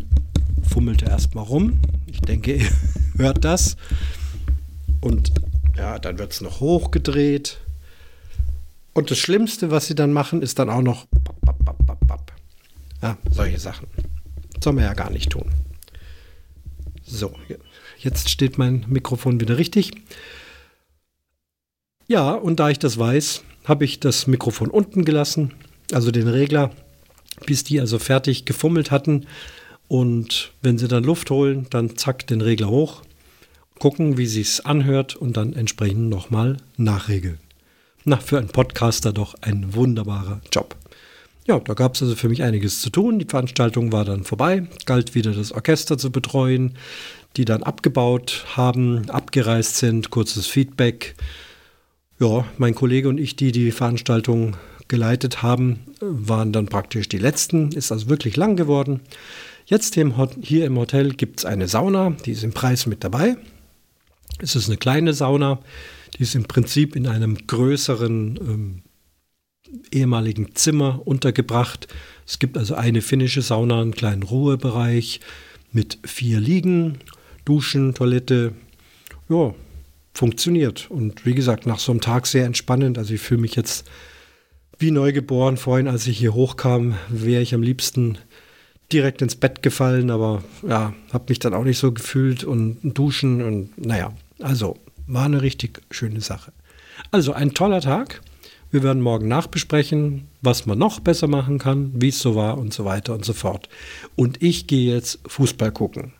fummelt 0.69 1.03
er 1.03 1.11
erstmal 1.11 1.45
rum. 1.45 1.79
Ich 2.07 2.21
denke, 2.21 2.57
ihr 2.57 2.69
hört 3.17 3.45
das. 3.45 3.77
Und 5.01 5.33
ja, 5.77 5.99
dann 5.99 6.19
wird 6.19 6.33
es 6.33 6.41
noch 6.41 6.61
hochgedreht. 6.61 7.59
Und 8.93 9.11
das 9.11 9.19
Schlimmste, 9.19 9.71
was 9.71 9.87
sie 9.87 9.95
dann 9.95 10.13
machen, 10.13 10.43
ist 10.43 10.59
dann 10.59 10.71
auch 10.71 10.83
noch 10.83 11.07
ja, 13.03 13.17
solche 13.31 13.59
Sachen. 13.59 13.87
Soll 14.63 14.73
man 14.73 14.85
ja 14.85 14.95
gar 14.95 15.11
nicht 15.11 15.31
tun. 15.31 15.51
So, 17.05 17.33
jetzt 17.99 18.31
steht 18.31 18.59
mein 18.59 18.85
Mikrofon 18.89 19.41
wieder 19.41 19.59
richtig. 19.59 19.93
Ja, 22.09 22.33
und 22.33 22.61
da 22.61 22.71
ich 22.71 22.79
das 22.79 22.99
weiß, 22.99 23.43
habe 23.65 23.85
ich 23.85 24.01
das 24.01 24.27
Mikrofon 24.27 24.71
unten 24.71 25.05
gelassen, 25.05 25.53
also 25.93 26.11
den 26.11 26.29
Regler, 26.29 26.73
bis 27.47 27.65
die 27.65 27.81
also 27.81 27.99
fertig 27.99 28.45
gefummelt 28.45 28.91
hatten. 28.91 29.27
Und 29.89 30.53
wenn 30.63 30.79
sie 30.79 30.89
dann 30.89 31.05
Luft 31.05 31.31
holen, 31.31 31.67
dann 31.71 31.97
zack 31.97 32.27
den 32.27 32.41
Regler 32.41 32.69
hoch, 32.69 33.03
gucken, 33.79 34.19
wie 34.19 34.27
sich's 34.27 34.61
anhört 34.61 35.15
und 35.17 35.37
dann 35.37 35.53
entsprechend 35.53 36.09
nochmal 36.09 36.57
nachregeln. 36.77 37.39
Na, 38.05 38.17
für 38.19 38.39
einen 38.39 38.49
Podcaster 38.49 39.13
doch 39.13 39.35
ein 39.43 39.75
wunderbarer 39.75 40.41
Job. 40.53 40.77
Ja, 41.47 41.61
da 41.61 41.75
gab 41.75 41.95
es 41.95 42.03
also 42.03 42.17
für 42.17 42.29
mich 42.29 42.43
einiges 42.43 42.81
zu 42.81 42.91
tun. 42.91 43.21
Die 43.21 43.25
Veranstaltung 43.25 43.93
war 43.93 44.05
dann 44.05 44.25
vorbei, 44.25 44.67
galt 44.85 45.15
wieder 45.15 45.33
das 45.33 45.53
Orchester 45.53 45.97
zu 45.97 46.11
betreuen, 46.11 46.75
die 47.37 47.45
dann 47.45 47.63
abgebaut 47.63 48.45
haben, 48.57 49.09
abgereist 49.11 49.77
sind, 49.77 50.11
kurzes 50.11 50.49
Feedback. 50.49 51.15
Ja, 52.19 52.45
mein 52.59 52.75
Kollege 52.75 53.09
und 53.09 53.19
ich, 53.19 53.37
die 53.37 53.53
die 53.53 53.71
Veranstaltung 53.71 54.57
geleitet 54.89 55.43
haben, 55.43 55.81
waren 56.01 56.53
dann 56.53 56.67
praktisch 56.67 57.09
die 57.09 57.19
letzten. 57.19 57.71
Ist 57.71 57.93
also 57.93 58.09
wirklich 58.09 58.37
lang 58.37 58.57
geworden. 58.57 59.01
Jetzt 59.67 59.95
hier 59.95 60.65
im 60.67 60.77
Hotel 60.79 61.11
gibt 61.11 61.41
es 61.41 61.45
eine 61.45 61.69
Sauna, 61.69 62.17
die 62.25 62.33
ist 62.33 62.43
im 62.43 62.53
Preis 62.53 62.87
mit 62.87 63.05
dabei. 63.05 63.37
Es 64.39 64.57
ist 64.57 64.69
eine 64.69 64.79
kleine 64.79 65.15
Sauna, 65.15 65.61
die 66.17 66.23
ist 66.23 66.35
im 66.35 66.45
Prinzip 66.45 66.97
in 66.97 67.07
einem 67.07 67.47
größeren 67.47 68.37
ähm, 68.37 68.83
ehemaligen 69.91 70.55
Zimmer 70.55 71.03
untergebracht. 71.05 71.89
Es 72.27 72.39
gibt 72.39 72.57
also 72.57 72.75
eine 72.75 73.03
finnische 73.03 73.43
Sauna, 73.43 73.81
einen 73.81 73.93
kleinen 73.93 74.23
Ruhebereich 74.23 75.21
mit 75.73 75.99
vier 76.05 76.41
Liegen, 76.41 76.99
Duschen, 77.45 77.95
Toilette. 77.95 78.53
Ja, 79.29 79.55
funktioniert. 80.15 80.91
Und 80.91 81.27
wie 81.27 81.35
gesagt, 81.35 81.67
nach 81.67 81.79
so 81.79 81.93
einem 81.93 82.01
Tag 82.01 82.27
sehr 82.27 82.47
entspannend. 82.47 82.99
Also 82.99 83.15
ich 83.15 83.21
fühle 83.21 83.41
mich 83.41 83.55
jetzt 83.55 83.87
wie 84.79 84.91
neugeboren. 84.91 85.57
Vorhin, 85.57 85.89
als 85.89 86.07
ich 86.07 86.19
hier 86.19 86.35
hochkam, 86.35 86.95
wäre 87.09 87.43
ich 87.43 87.55
am 87.55 87.63
liebsten 87.63 88.19
direkt 88.93 89.23
ins 89.23 89.37
Bett 89.37 89.63
gefallen, 89.63 90.11
aber 90.11 90.45
ja, 90.67 90.95
habe 91.13 91.25
mich 91.29 91.39
dann 91.39 91.55
auch 91.55 91.65
nicht 91.65 91.79
so 91.79 91.93
gefühlt 91.93 92.45
und 92.45 92.79
duschen 92.83 93.43
und 93.43 93.85
naja, 93.85 94.13
also 94.41 94.77
war 95.07 95.25
eine 95.25 95.43
richtig 95.43 95.83
schöne 95.91 96.21
Sache. 96.21 96.53
Also 97.11 97.33
ein 97.33 97.53
toller 97.53 97.81
Tag. 97.81 98.23
Wir 98.71 98.83
werden 98.83 99.01
morgen 99.01 99.29
nachbesprechen, 99.29 100.27
was 100.43 100.67
man 100.67 100.79
noch 100.79 100.99
besser 100.99 101.29
machen 101.29 101.59
kann, 101.59 101.93
wie 101.95 102.09
es 102.09 102.19
so 102.19 102.35
war 102.35 102.59
und 102.59 102.75
so 102.75 102.85
weiter 102.85 103.15
und 103.15 103.25
so 103.25 103.33
fort. 103.33 103.69
Und 104.17 104.43
ich 104.43 104.67
gehe 104.67 104.93
jetzt 104.93 105.21
Fußball 105.27 105.71
gucken. 105.71 106.13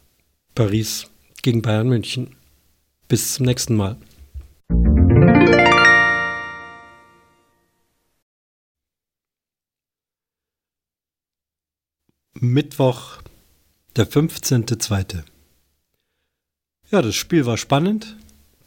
Paris 0.55 1.11
gegen 1.43 1.63
Bayern 1.63 1.89
München. 1.89 2.37
Bis 3.09 3.35
zum 3.35 3.47
nächsten 3.47 3.77
Mal. 3.77 3.97
Mittwoch, 12.39 13.19
der 13.97 14.07
15.02. 14.09 15.23
Ja, 16.91 17.03
das 17.03 17.15
Spiel 17.17 17.47
war 17.47 17.57
spannend. 17.57 18.17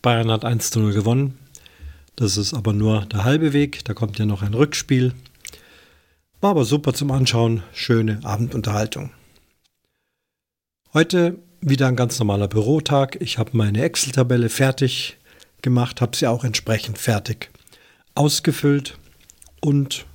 Bayern 0.02 0.32
hat 0.32 0.44
1 0.44 0.72
zu 0.72 0.80
0 0.80 0.94
gewonnen. 0.94 1.38
Das 2.20 2.36
ist 2.36 2.54
aber 2.54 2.74
nur 2.74 3.06
der 3.06 3.24
halbe 3.24 3.54
Weg, 3.54 3.86
da 3.86 3.94
kommt 3.94 4.20
ja 4.20 4.26
noch 4.26 4.42
ein 4.42 4.54
Rückspiel. 4.54 5.14
War 6.42 6.50
aber 6.50 6.66
super 6.66 6.94
zum 6.94 7.12
Anschauen, 7.12 7.64
schöne 7.72 8.20
Abendunterhaltung. 8.24 9.12
Heute 10.94 11.40
wieder 11.62 11.88
ein 11.88 11.96
ganz 11.96 12.20
normaler 12.20 12.50
Bürotag. 12.50 13.22
Ich 13.22 13.38
habe 13.38 13.52
meine 13.54 13.82
Excel-Tabelle 13.84 14.50
fertig 14.50 15.16
gemacht, 15.62 16.02
habe 16.02 16.18
sie 16.18 16.28
auch 16.28 16.44
entsprechend 16.44 16.98
fertig 16.98 17.52
ausgefüllt 18.16 18.98
und 19.62 20.06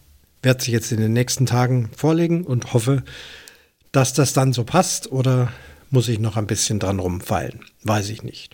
werde 0.43 0.63
sie 0.63 0.73
jetzt 0.73 0.93
in 0.93 1.01
den 1.01 1.15
nächsten 1.15 1.47
Tagen 1.47 1.89
vorlegen 1.97 2.45
und 2.45 2.75
hoffe, 2.75 3.03
dass 3.93 4.13
das 4.13 4.35
dann 4.35 4.53
so 4.53 4.65
passt 4.65 5.11
oder 5.11 5.51
muss 5.89 6.09
ich 6.09 6.19
noch 6.19 6.37
ein 6.37 6.47
bisschen 6.47 6.81
dran 6.81 6.99
rumfallen? 6.99 7.61
Weiß 7.83 8.11
ich 8.11 8.23
nicht. 8.23 8.54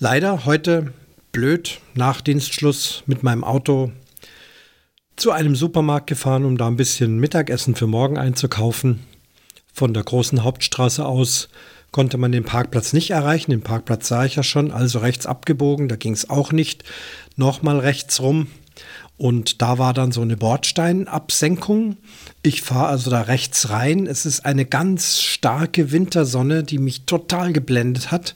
Leider 0.00 0.44
heute 0.44 0.92
blöd 1.30 1.78
nach 1.94 2.20
Dienstschluss 2.20 3.04
mit 3.06 3.22
meinem 3.22 3.44
Auto 3.44 3.92
zu 5.14 5.30
einem 5.30 5.54
Supermarkt 5.54 6.08
gefahren, 6.08 6.44
um 6.44 6.58
da 6.58 6.66
ein 6.66 6.74
bisschen 6.74 7.20
Mittagessen 7.20 7.76
für 7.76 7.86
morgen 7.86 8.18
einzukaufen. 8.18 9.04
Von 9.72 9.94
der 9.94 10.02
großen 10.02 10.42
Hauptstraße 10.42 11.06
aus 11.06 11.48
konnte 11.92 12.18
man 12.18 12.32
den 12.32 12.42
Parkplatz 12.42 12.92
nicht 12.92 13.10
erreichen. 13.10 13.52
Den 13.52 13.62
Parkplatz 13.62 14.08
sah 14.08 14.24
ich 14.24 14.34
ja 14.34 14.42
schon, 14.42 14.72
also 14.72 14.98
rechts 14.98 15.26
abgebogen, 15.26 15.86
da 15.86 15.94
ging 15.94 16.12
es 16.12 16.28
auch 16.28 16.50
nicht. 16.50 16.82
Nochmal 17.36 17.78
rechts 17.78 18.20
rum 18.20 18.48
und 19.16 19.62
da 19.62 19.78
war 19.78 19.94
dann 19.94 20.10
so 20.10 20.22
eine 20.22 20.36
Bordsteinabsenkung. 20.36 21.98
Ich 22.42 22.62
fahre 22.62 22.88
also 22.88 23.12
da 23.12 23.22
rechts 23.22 23.70
rein. 23.70 24.08
Es 24.08 24.26
ist 24.26 24.44
eine 24.44 24.64
ganz 24.64 25.20
starke 25.20 25.92
Wintersonne, 25.92 26.64
die 26.64 26.78
mich 26.78 27.04
total 27.04 27.52
geblendet 27.52 28.10
hat 28.10 28.34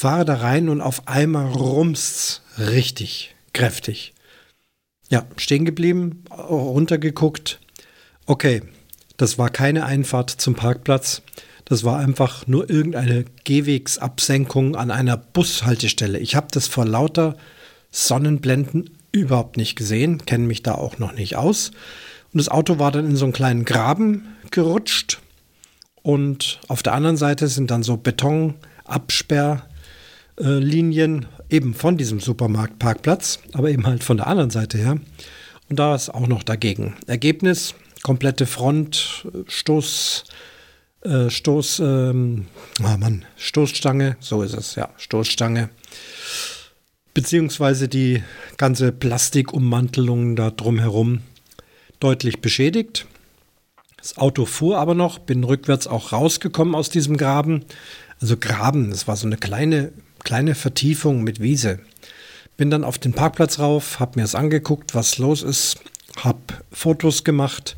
fahre 0.00 0.24
da 0.24 0.36
rein 0.36 0.70
und 0.70 0.80
auf 0.80 1.06
einmal 1.06 1.52
rumst 1.52 2.40
richtig 2.58 3.34
kräftig. 3.52 4.14
Ja, 5.10 5.26
stehen 5.36 5.66
geblieben, 5.66 6.24
runtergeguckt. 6.30 7.60
Okay, 8.24 8.62
das 9.18 9.36
war 9.36 9.50
keine 9.50 9.84
Einfahrt 9.84 10.30
zum 10.30 10.54
Parkplatz. 10.54 11.20
Das 11.66 11.84
war 11.84 11.98
einfach 11.98 12.46
nur 12.46 12.70
irgendeine 12.70 13.26
Gehwegsabsenkung 13.44 14.74
an 14.74 14.90
einer 14.90 15.18
Bushaltestelle. 15.18 16.18
Ich 16.18 16.34
habe 16.34 16.48
das 16.50 16.66
vor 16.66 16.86
lauter 16.86 17.36
Sonnenblenden 17.90 18.90
überhaupt 19.12 19.58
nicht 19.58 19.76
gesehen, 19.76 20.24
kenne 20.24 20.46
mich 20.46 20.62
da 20.62 20.76
auch 20.76 20.98
noch 20.98 21.12
nicht 21.12 21.36
aus. 21.36 21.72
Und 22.32 22.38
das 22.38 22.48
Auto 22.48 22.78
war 22.78 22.90
dann 22.90 23.04
in 23.04 23.16
so 23.16 23.26
einen 23.26 23.34
kleinen 23.34 23.66
Graben 23.66 24.28
gerutscht. 24.50 25.20
Und 26.02 26.58
auf 26.68 26.82
der 26.82 26.94
anderen 26.94 27.18
Seite 27.18 27.48
sind 27.48 27.70
dann 27.70 27.82
so 27.82 27.98
Betonabsperr 27.98 29.66
äh, 30.40 30.58
Linien 30.58 31.26
eben 31.48 31.74
von 31.74 31.96
diesem 31.96 32.20
Supermarktparkplatz, 32.20 33.40
aber 33.52 33.70
eben 33.70 33.86
halt 33.86 34.04
von 34.04 34.16
der 34.16 34.26
anderen 34.26 34.50
Seite 34.50 34.78
her. 34.78 34.98
Und 35.68 35.78
da 35.78 35.94
ist 35.94 36.08
auch 36.10 36.26
noch 36.26 36.42
dagegen. 36.42 36.94
Ergebnis, 37.06 37.74
komplette 38.02 38.46
Front, 38.46 39.26
Stoß, 39.46 40.24
äh, 41.02 41.30
Stoß, 41.30 41.80
ähm, 41.80 42.46
oh 42.80 42.96
Mann, 42.96 43.24
Stoßstange, 43.36 44.16
so 44.20 44.42
ist 44.42 44.54
es, 44.54 44.74
ja, 44.74 44.88
Stoßstange. 44.96 45.70
Beziehungsweise 47.14 47.88
die 47.88 48.22
ganze 48.56 48.92
Plastikummantelung 48.92 50.36
da 50.36 50.50
drumherum 50.50 51.20
deutlich 51.98 52.40
beschädigt. 52.40 53.06
Das 53.96 54.16
Auto 54.16 54.46
fuhr 54.46 54.78
aber 54.78 54.94
noch, 54.94 55.18
bin 55.18 55.44
rückwärts 55.44 55.86
auch 55.86 56.12
rausgekommen 56.12 56.74
aus 56.74 56.88
diesem 56.88 57.16
Graben. 57.16 57.64
Also 58.20 58.36
Graben, 58.36 58.90
das 58.90 59.06
war 59.06 59.16
so 59.16 59.26
eine 59.26 59.36
kleine 59.36 59.92
kleine 60.24 60.54
Vertiefung 60.54 61.22
mit 61.22 61.40
Wiese. 61.40 61.80
Bin 62.56 62.70
dann 62.70 62.84
auf 62.84 62.98
den 62.98 63.12
Parkplatz 63.12 63.58
rauf, 63.58 64.00
habe 64.00 64.18
mir 64.18 64.24
es 64.24 64.34
angeguckt, 64.34 64.94
was 64.94 65.18
los 65.18 65.42
ist, 65.42 65.80
habe 66.16 66.38
Fotos 66.70 67.24
gemacht. 67.24 67.76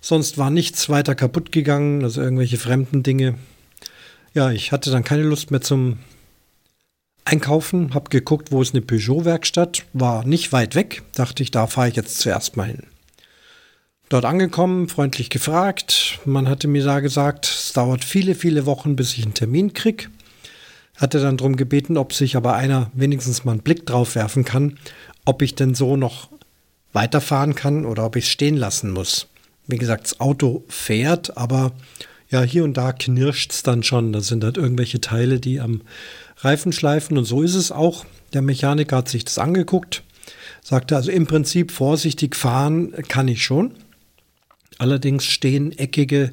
Sonst 0.00 0.38
war 0.38 0.50
nichts 0.50 0.88
weiter 0.88 1.14
kaputt 1.14 1.52
gegangen, 1.52 2.02
also 2.02 2.22
irgendwelche 2.22 2.58
fremden 2.58 3.02
Dinge. 3.02 3.34
Ja, 4.34 4.50
ich 4.50 4.72
hatte 4.72 4.90
dann 4.90 5.04
keine 5.04 5.22
Lust 5.22 5.50
mehr 5.50 5.60
zum 5.60 5.98
Einkaufen, 7.24 7.92
habe 7.92 8.08
geguckt, 8.10 8.52
wo 8.52 8.62
ist 8.62 8.74
eine 8.74 8.82
Peugeot-Werkstatt, 8.82 9.84
war 9.92 10.24
nicht 10.24 10.52
weit 10.52 10.74
weg, 10.74 11.02
dachte 11.14 11.42
ich, 11.42 11.50
da 11.50 11.66
fahre 11.66 11.88
ich 11.88 11.96
jetzt 11.96 12.20
zuerst 12.20 12.56
mal 12.56 12.68
hin. 12.68 12.84
Dort 14.08 14.24
angekommen, 14.24 14.88
freundlich 14.88 15.30
gefragt. 15.30 16.20
Man 16.24 16.48
hatte 16.48 16.68
mir 16.68 16.84
da 16.84 17.00
gesagt, 17.00 17.46
es 17.46 17.72
dauert 17.72 18.04
viele, 18.04 18.36
viele 18.36 18.64
Wochen, 18.64 18.94
bis 18.94 19.14
ich 19.14 19.24
einen 19.24 19.34
Termin 19.34 19.72
kriege. 20.96 21.00
Hatte 21.00 21.20
dann 21.20 21.36
darum 21.36 21.56
gebeten, 21.56 21.96
ob 21.96 22.12
sich 22.12 22.36
aber 22.36 22.54
einer 22.54 22.90
wenigstens 22.94 23.44
mal 23.44 23.52
einen 23.52 23.62
Blick 23.62 23.86
drauf 23.86 24.14
werfen 24.14 24.44
kann, 24.44 24.78
ob 25.24 25.42
ich 25.42 25.54
denn 25.54 25.74
so 25.74 25.96
noch 25.96 26.28
weiterfahren 26.92 27.54
kann 27.54 27.84
oder 27.84 28.04
ob 28.04 28.16
ich 28.16 28.24
es 28.24 28.30
stehen 28.30 28.56
lassen 28.56 28.90
muss. 28.90 29.28
Wie 29.66 29.78
gesagt, 29.78 30.04
das 30.04 30.20
Auto 30.20 30.64
fährt, 30.68 31.36
aber 31.36 31.72
ja, 32.28 32.42
hier 32.42 32.64
und 32.64 32.76
da 32.76 32.92
knirscht 32.92 33.52
es 33.52 33.62
dann 33.62 33.82
schon. 33.82 34.12
Da 34.12 34.20
sind 34.20 34.42
halt 34.44 34.56
irgendwelche 34.56 35.00
Teile, 35.00 35.38
die 35.38 35.60
am 35.60 35.82
Reifen 36.38 36.72
schleifen 36.72 37.18
und 37.18 37.24
so 37.24 37.42
ist 37.42 37.54
es 37.54 37.72
auch. 37.72 38.04
Der 38.32 38.42
Mechaniker 38.42 38.96
hat 38.96 39.08
sich 39.08 39.24
das 39.24 39.38
angeguckt, 39.38 40.02
sagte 40.62 40.96
also 40.96 41.10
im 41.10 41.26
Prinzip 41.26 41.70
vorsichtig 41.70 42.34
fahren 42.34 42.92
kann 43.08 43.28
ich 43.28 43.44
schon. 43.44 43.72
Allerdings 44.78 45.24
stehen 45.24 45.72
eckige 45.72 46.32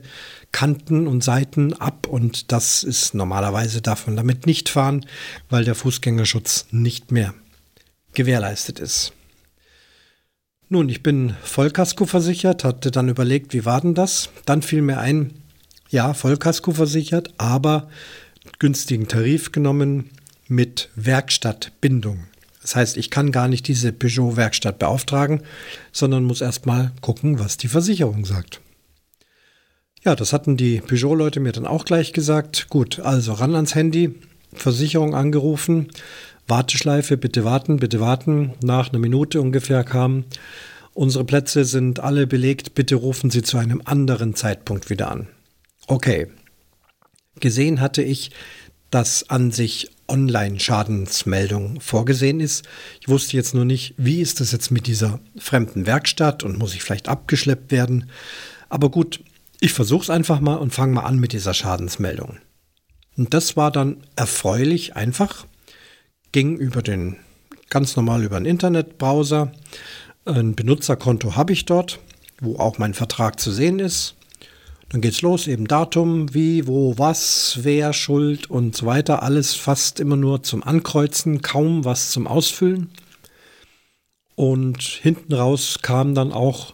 Kanten 0.54 1.08
und 1.08 1.24
Seiten 1.24 1.74
ab 1.74 2.08
und 2.08 2.54
das 2.54 2.84
ist 2.84 3.13
normalerweise 3.13 3.82
darf 3.82 4.08
man 4.08 4.16
damit 4.16 4.46
nicht 4.46 4.70
fahren, 4.70 5.06
weil 5.50 5.66
der 5.66 5.76
Fußgängerschutz 5.76 6.68
nicht 6.72 7.12
mehr 7.12 7.34
gewährleistet 8.13 8.80
ist. 8.80 9.12
Nun, 10.70 10.88
ich 10.88 11.04
bin 11.04 11.36
Vollkasko 11.44 12.06
versichert, 12.06 12.63
hatte 12.63 12.92
dann 12.92 13.10
überlegt, 13.10 13.54
wie 13.54 13.66
war 13.66 13.82
denn 13.82 13.96
das? 13.96 14.30
Dann 14.46 14.62
fiel 14.62 14.82
mir 14.82 15.00
ein, 15.00 15.34
ja, 15.89 16.13
Vollkasko 16.13 16.72
versichert, 16.72 17.34
aber 17.38 17.89
günstigen 18.60 19.08
Tarif 19.08 19.52
genommen 19.52 20.10
mit 20.48 20.89
Werkstattbindung. 20.96 22.26
Das 22.62 22.76
heißt, 22.76 22.98
ich 22.98 23.10
kann 23.10 23.32
gar 23.32 23.48
nicht 23.48 23.68
diese 23.68 23.92
Peugeot-Werkstatt 23.92 24.80
beauftragen, 24.80 25.42
sondern 25.92 26.24
muss 26.24 26.42
erstmal 26.42 26.92
gucken, 27.02 27.39
was 27.39 27.58
die 27.58 27.68
Versicherung 27.68 28.26
sagt. 28.26 28.62
Ja, 30.06 30.16
das 30.16 30.34
hatten 30.34 30.58
die 30.58 30.82
Peugeot-Leute 30.82 31.39
mir 31.39 31.54
dann 31.54 31.66
auch 31.66 31.86
gleich 31.86 32.12
gesagt. 32.12 32.68
Gut, 32.70 33.00
also 33.00 33.32
ran 33.32 33.56
ans 33.56 33.74
Handy, 33.74 34.16
Versicherung 34.54 35.16
angerufen, 35.16 35.88
Warteschleife, 36.46 37.16
bitte 37.16 37.46
warten, 37.46 37.78
bitte 37.78 38.02
warten. 38.02 38.52
Nach 38.62 38.89
einer 38.89 39.00
Minute 39.00 39.39
ungefähr 39.39 39.86
kam, 39.86 40.26
unsere 40.94 41.24
Plätze 41.24 41.63
sind 41.63 42.02
alle 42.02 42.28
belegt, 42.28 42.76
bitte 42.76 42.96
rufen 42.96 43.30
Sie 43.30 43.44
zu 43.44 43.58
einem 43.58 43.82
anderen 43.86 44.36
Zeitpunkt 44.36 44.89
wieder 44.89 45.10
an. 45.10 45.28
Okay. 45.88 46.28
Gesehen 47.39 47.80
hatte 47.80 48.04
ich, 48.04 48.32
dass 48.92 49.30
an 49.30 49.52
sich 49.52 49.89
Online-Schadensmeldung 50.10 51.80
vorgesehen 51.80 52.42
ist. 52.42 52.66
Ich 53.00 53.08
wusste 53.08 53.38
jetzt 53.38 53.56
nur 53.56 53.63
nicht, 53.63 53.94
wie 53.98 54.20
ist 54.20 54.42
das 54.42 54.52
jetzt 54.52 54.70
mit 54.70 54.86
dieser 54.86 55.22
fremden 55.38 55.86
Werkstatt 55.86 56.44
und 56.44 56.60
muss 56.60 56.76
ich 56.76 56.84
vielleicht 56.84 57.08
abgeschleppt 57.08 57.72
werden. 57.72 58.10
Aber 58.70 58.89
gut, 58.89 59.22
ich 59.63 59.71
versuche 59.71 60.04
es 60.04 60.10
einfach 60.10 60.41
mal 60.41 60.56
und 60.56 60.73
fange 60.73 60.93
mal 60.93 61.06
an 61.06 61.19
mit 61.19 61.32
dieser 61.32 61.54
Schadensmeldung. 61.54 62.36
Und 63.15 63.34
das 63.34 63.56
war 63.56 63.71
dann 63.71 64.04
erfreulich 64.17 64.97
einfach. 64.97 65.45
Ging 66.34 66.58
über 66.58 66.82
den 66.82 67.15
ganz 67.69 67.95
normal 67.95 68.23
über 68.23 68.38
den 68.38 68.45
Internetbrowser. 68.45 69.54
Ein 70.26 70.56
Benutzerkonto 70.56 71.38
habe 71.38 71.54
ich 71.54 71.63
dort, 71.63 71.99
wo 72.41 72.58
auch 72.58 72.78
mein 72.78 72.93
Vertrag 72.93 73.39
zu 73.39 73.54
sehen 73.54 73.80
ist. 73.80 74.15
Dann 74.89 74.99
geht's 74.99 75.21
los, 75.21 75.47
eben 75.47 75.65
Datum, 75.65 76.34
wie, 76.34 76.67
wo, 76.67 76.97
was, 76.97 77.60
wer, 77.62 77.93
Schuld 77.93 78.49
und 78.49 78.76
so 78.76 78.86
weiter. 78.86 79.23
Alles 79.23 79.56
fast 79.56 80.02
immer 80.02 80.17
nur 80.17 80.43
zum 80.43 80.62
Ankreuzen, 80.62 81.41
kaum 81.41 81.86
was 81.86 82.12
zum 82.12 82.28
Ausfüllen. 82.28 82.89
Und 84.36 84.82
hinten 84.82 85.34
raus 85.34 85.80
kam 85.82 86.15
dann 86.15 86.34
auch, 86.34 86.73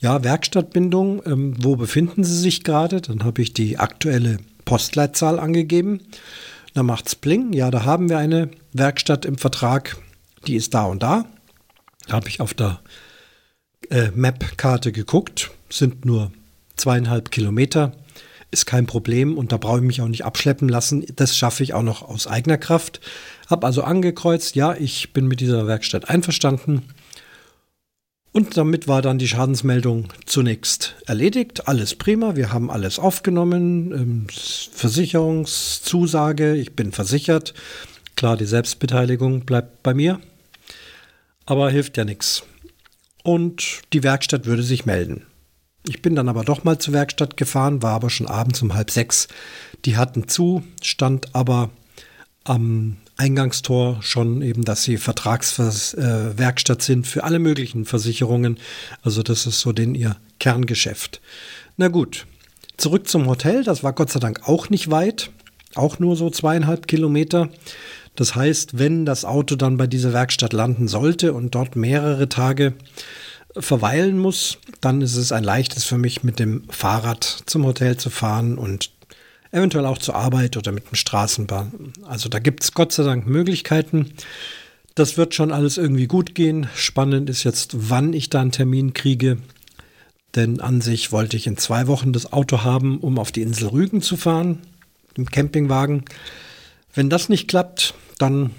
ja, 0.00 0.22
Werkstattbindung, 0.22 1.22
ähm, 1.26 1.54
wo 1.58 1.76
befinden 1.76 2.24
Sie 2.24 2.38
sich 2.38 2.64
gerade? 2.64 3.00
Dann 3.00 3.24
habe 3.24 3.42
ich 3.42 3.54
die 3.54 3.78
aktuelle 3.78 4.38
Postleitzahl 4.64 5.38
angegeben. 5.38 6.00
Dann 6.74 6.86
macht's 6.86 7.14
Bling, 7.14 7.52
ja, 7.52 7.70
da 7.70 7.84
haben 7.84 8.08
wir 8.08 8.18
eine 8.18 8.50
Werkstatt 8.72 9.24
im 9.24 9.38
Vertrag, 9.38 9.96
die 10.46 10.56
ist 10.56 10.74
da 10.74 10.84
und 10.84 11.02
da. 11.02 11.24
Da 12.06 12.14
habe 12.14 12.28
ich 12.28 12.40
auf 12.40 12.52
der 12.52 12.80
äh, 13.90 14.10
Map-Karte 14.14 14.92
geguckt, 14.92 15.50
sind 15.70 16.04
nur 16.04 16.32
zweieinhalb 16.76 17.30
Kilometer 17.30 17.92
ist 18.50 18.66
kein 18.66 18.86
Problem 18.86 19.36
und 19.36 19.52
da 19.52 19.56
brauche 19.56 19.78
ich 19.78 19.84
mich 19.84 20.00
auch 20.00 20.08
nicht 20.08 20.24
abschleppen 20.24 20.68
lassen. 20.68 21.04
Das 21.16 21.36
schaffe 21.36 21.62
ich 21.62 21.74
auch 21.74 21.82
noch 21.82 22.02
aus 22.02 22.26
eigener 22.26 22.58
Kraft. 22.58 23.00
Habe 23.48 23.66
also 23.66 23.82
angekreuzt, 23.82 24.54
ja, 24.56 24.74
ich 24.74 25.12
bin 25.12 25.26
mit 25.26 25.40
dieser 25.40 25.66
Werkstatt 25.66 26.08
einverstanden. 26.08 26.82
Und 28.36 28.58
damit 28.58 28.86
war 28.86 29.00
dann 29.00 29.16
die 29.16 29.28
Schadensmeldung 29.28 30.12
zunächst 30.26 30.94
erledigt. 31.06 31.68
Alles 31.68 31.94
prima, 31.94 32.36
wir 32.36 32.52
haben 32.52 32.70
alles 32.70 32.98
aufgenommen. 32.98 33.92
Ähm, 33.92 34.26
Versicherungszusage, 34.72 36.54
ich 36.54 36.76
bin 36.76 36.92
versichert. 36.92 37.54
Klar, 38.14 38.36
die 38.36 38.44
Selbstbeteiligung 38.44 39.46
bleibt 39.46 39.82
bei 39.82 39.94
mir. 39.94 40.20
Aber 41.46 41.70
hilft 41.70 41.96
ja 41.96 42.04
nichts. 42.04 42.42
Und 43.22 43.80
die 43.94 44.02
Werkstatt 44.02 44.44
würde 44.44 44.62
sich 44.62 44.84
melden. 44.84 45.24
Ich 45.88 46.02
bin 46.02 46.14
dann 46.14 46.28
aber 46.28 46.44
doch 46.44 46.62
mal 46.62 46.76
zur 46.76 46.92
Werkstatt 46.92 47.38
gefahren, 47.38 47.82
war 47.82 47.94
aber 47.94 48.10
schon 48.10 48.26
abends 48.26 48.60
um 48.60 48.74
halb 48.74 48.90
sechs. 48.90 49.28
Die 49.86 49.96
hatten 49.96 50.28
zu, 50.28 50.62
stand 50.82 51.34
aber 51.34 51.70
am 52.44 52.98
Eingangstor 53.16 53.98
schon 54.02 54.42
eben, 54.42 54.64
dass 54.64 54.82
sie 54.82 54.98
Vertragswerkstatt 54.98 56.80
äh, 56.80 56.84
sind 56.84 57.06
für 57.06 57.24
alle 57.24 57.38
möglichen 57.38 57.84
Versicherungen. 57.84 58.58
Also 59.02 59.22
das 59.22 59.46
ist 59.46 59.60
so 59.60 59.72
den 59.72 59.94
ihr 59.94 60.16
Kerngeschäft. 60.38 61.20
Na 61.76 61.88
gut, 61.88 62.26
zurück 62.76 63.08
zum 63.08 63.26
Hotel. 63.26 63.64
Das 63.64 63.82
war 63.82 63.92
Gott 63.92 64.10
sei 64.10 64.20
Dank 64.20 64.48
auch 64.48 64.68
nicht 64.68 64.90
weit, 64.90 65.30
auch 65.74 65.98
nur 65.98 66.16
so 66.16 66.28
zweieinhalb 66.30 66.86
Kilometer. 66.88 67.48
Das 68.16 68.34
heißt, 68.34 68.78
wenn 68.78 69.06
das 69.06 69.24
Auto 69.24 69.56
dann 69.56 69.76
bei 69.76 69.86
dieser 69.86 70.12
Werkstatt 70.12 70.52
landen 70.52 70.88
sollte 70.88 71.32
und 71.32 71.54
dort 71.54 71.76
mehrere 71.76 72.28
Tage 72.28 72.74
verweilen 73.58 74.18
muss, 74.18 74.58
dann 74.80 75.00
ist 75.00 75.16
es 75.16 75.32
ein 75.32 75.44
leichtes 75.44 75.84
für 75.84 75.98
mich, 75.98 76.22
mit 76.22 76.38
dem 76.38 76.64
Fahrrad 76.68 77.24
zum 77.46 77.64
Hotel 77.64 77.96
zu 77.96 78.10
fahren 78.10 78.58
und 78.58 78.90
eventuell 79.56 79.86
auch 79.86 79.98
zur 79.98 80.14
Arbeit 80.14 80.56
oder 80.56 80.72
mit 80.72 80.90
dem 80.90 80.94
Straßenbahn. 80.94 81.92
Also 82.04 82.28
da 82.28 82.38
gibt 82.38 82.62
es 82.62 82.72
Gott 82.72 82.92
sei 82.92 83.02
Dank 83.04 83.26
Möglichkeiten. 83.26 84.12
Das 84.94 85.16
wird 85.16 85.34
schon 85.34 85.52
alles 85.52 85.78
irgendwie 85.78 86.06
gut 86.06 86.34
gehen. 86.34 86.68
Spannend 86.74 87.28
ist 87.28 87.44
jetzt, 87.44 87.90
wann 87.90 88.12
ich 88.12 88.30
da 88.30 88.40
einen 88.40 88.52
Termin 88.52 88.94
kriege. 88.94 89.38
Denn 90.34 90.60
an 90.60 90.80
sich 90.80 91.12
wollte 91.12 91.36
ich 91.36 91.46
in 91.46 91.56
zwei 91.56 91.86
Wochen 91.86 92.12
das 92.12 92.32
Auto 92.32 92.62
haben, 92.62 92.98
um 93.00 93.18
auf 93.18 93.32
die 93.32 93.42
Insel 93.42 93.68
Rügen 93.68 94.02
zu 94.02 94.16
fahren, 94.16 94.60
im 95.14 95.26
Campingwagen. 95.26 96.04
Wenn 96.94 97.10
das 97.10 97.28
nicht 97.28 97.48
klappt, 97.48 97.94
dann 98.18 98.50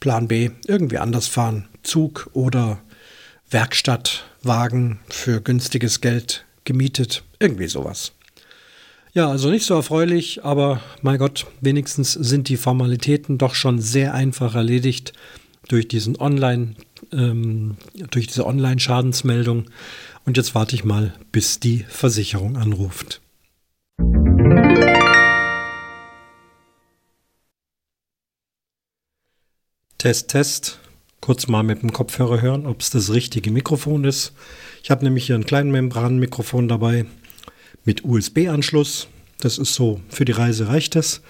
Plan 0.00 0.28
B, 0.28 0.50
irgendwie 0.66 0.98
anders 0.98 1.26
fahren. 1.26 1.68
Zug 1.82 2.30
oder 2.32 2.78
Werkstattwagen 3.50 4.98
für 5.08 5.40
günstiges 5.40 6.00
Geld 6.00 6.44
gemietet. 6.64 7.22
Irgendwie 7.38 7.68
sowas. 7.68 8.12
Ja, 9.16 9.30
also 9.30 9.48
nicht 9.48 9.64
so 9.64 9.72
erfreulich, 9.72 10.44
aber 10.44 10.82
mein 11.00 11.16
Gott, 11.16 11.46
wenigstens 11.62 12.12
sind 12.12 12.50
die 12.50 12.58
Formalitäten 12.58 13.38
doch 13.38 13.54
schon 13.54 13.80
sehr 13.80 14.12
einfach 14.12 14.54
erledigt 14.54 15.14
durch 15.68 15.88
diesen 15.88 16.20
Online, 16.20 16.74
ähm, 17.12 17.78
durch 18.10 18.26
diese 18.26 18.44
Online-Schadensmeldung. 18.44 19.70
Und 20.26 20.36
jetzt 20.36 20.54
warte 20.54 20.74
ich 20.74 20.84
mal, 20.84 21.14
bis 21.32 21.60
die 21.60 21.86
Versicherung 21.88 22.58
anruft. 22.58 23.22
Test, 29.96 30.28
Test 30.28 30.78
kurz 31.22 31.46
mal 31.46 31.62
mit 31.62 31.80
dem 31.80 31.94
Kopfhörer 31.94 32.42
hören, 32.42 32.66
ob 32.66 32.82
es 32.82 32.90
das 32.90 33.14
richtige 33.14 33.50
Mikrofon 33.50 34.04
ist. 34.04 34.34
Ich 34.82 34.90
habe 34.90 35.02
nämlich 35.06 35.24
hier 35.24 35.36
ein 35.36 35.46
kleines 35.46 35.72
Membranmikrofon 35.72 36.68
dabei 36.68 37.06
mit 37.84 38.04
USB-Anschluss. 38.04 39.08
Das 39.38 39.58
ist 39.58 39.74
so, 39.74 40.00
für 40.08 40.24
die 40.24 40.32
Reise 40.32 40.68
reicht 40.68 40.94
das. 40.94 41.22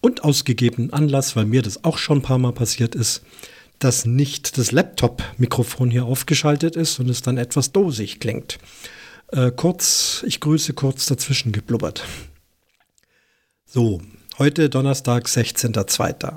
Und 0.00 0.24
aus 0.24 0.44
gegebenen 0.44 0.92
Anlass, 0.92 1.36
weil 1.36 1.44
mir 1.44 1.62
das 1.62 1.84
auch 1.84 1.96
schon 1.96 2.18
ein 2.18 2.22
paar 2.22 2.38
Mal 2.38 2.52
passiert 2.52 2.94
ist, 2.94 3.22
dass 3.78 4.04
nicht 4.04 4.58
das 4.58 4.72
Laptop-Mikrofon 4.72 5.90
hier 5.90 6.04
aufgeschaltet 6.04 6.76
ist 6.76 6.98
und 6.98 7.08
es 7.08 7.22
dann 7.22 7.38
etwas 7.38 7.72
dosig 7.72 8.20
klingt. 8.20 8.58
Äh, 9.28 9.50
kurz, 9.50 10.24
ich 10.26 10.40
grüße 10.40 10.74
kurz 10.74 11.06
dazwischen 11.06 11.52
geblubbert. 11.52 12.04
So, 13.64 14.02
heute 14.38 14.68
Donnerstag, 14.68 15.26
16.02. 15.26 16.36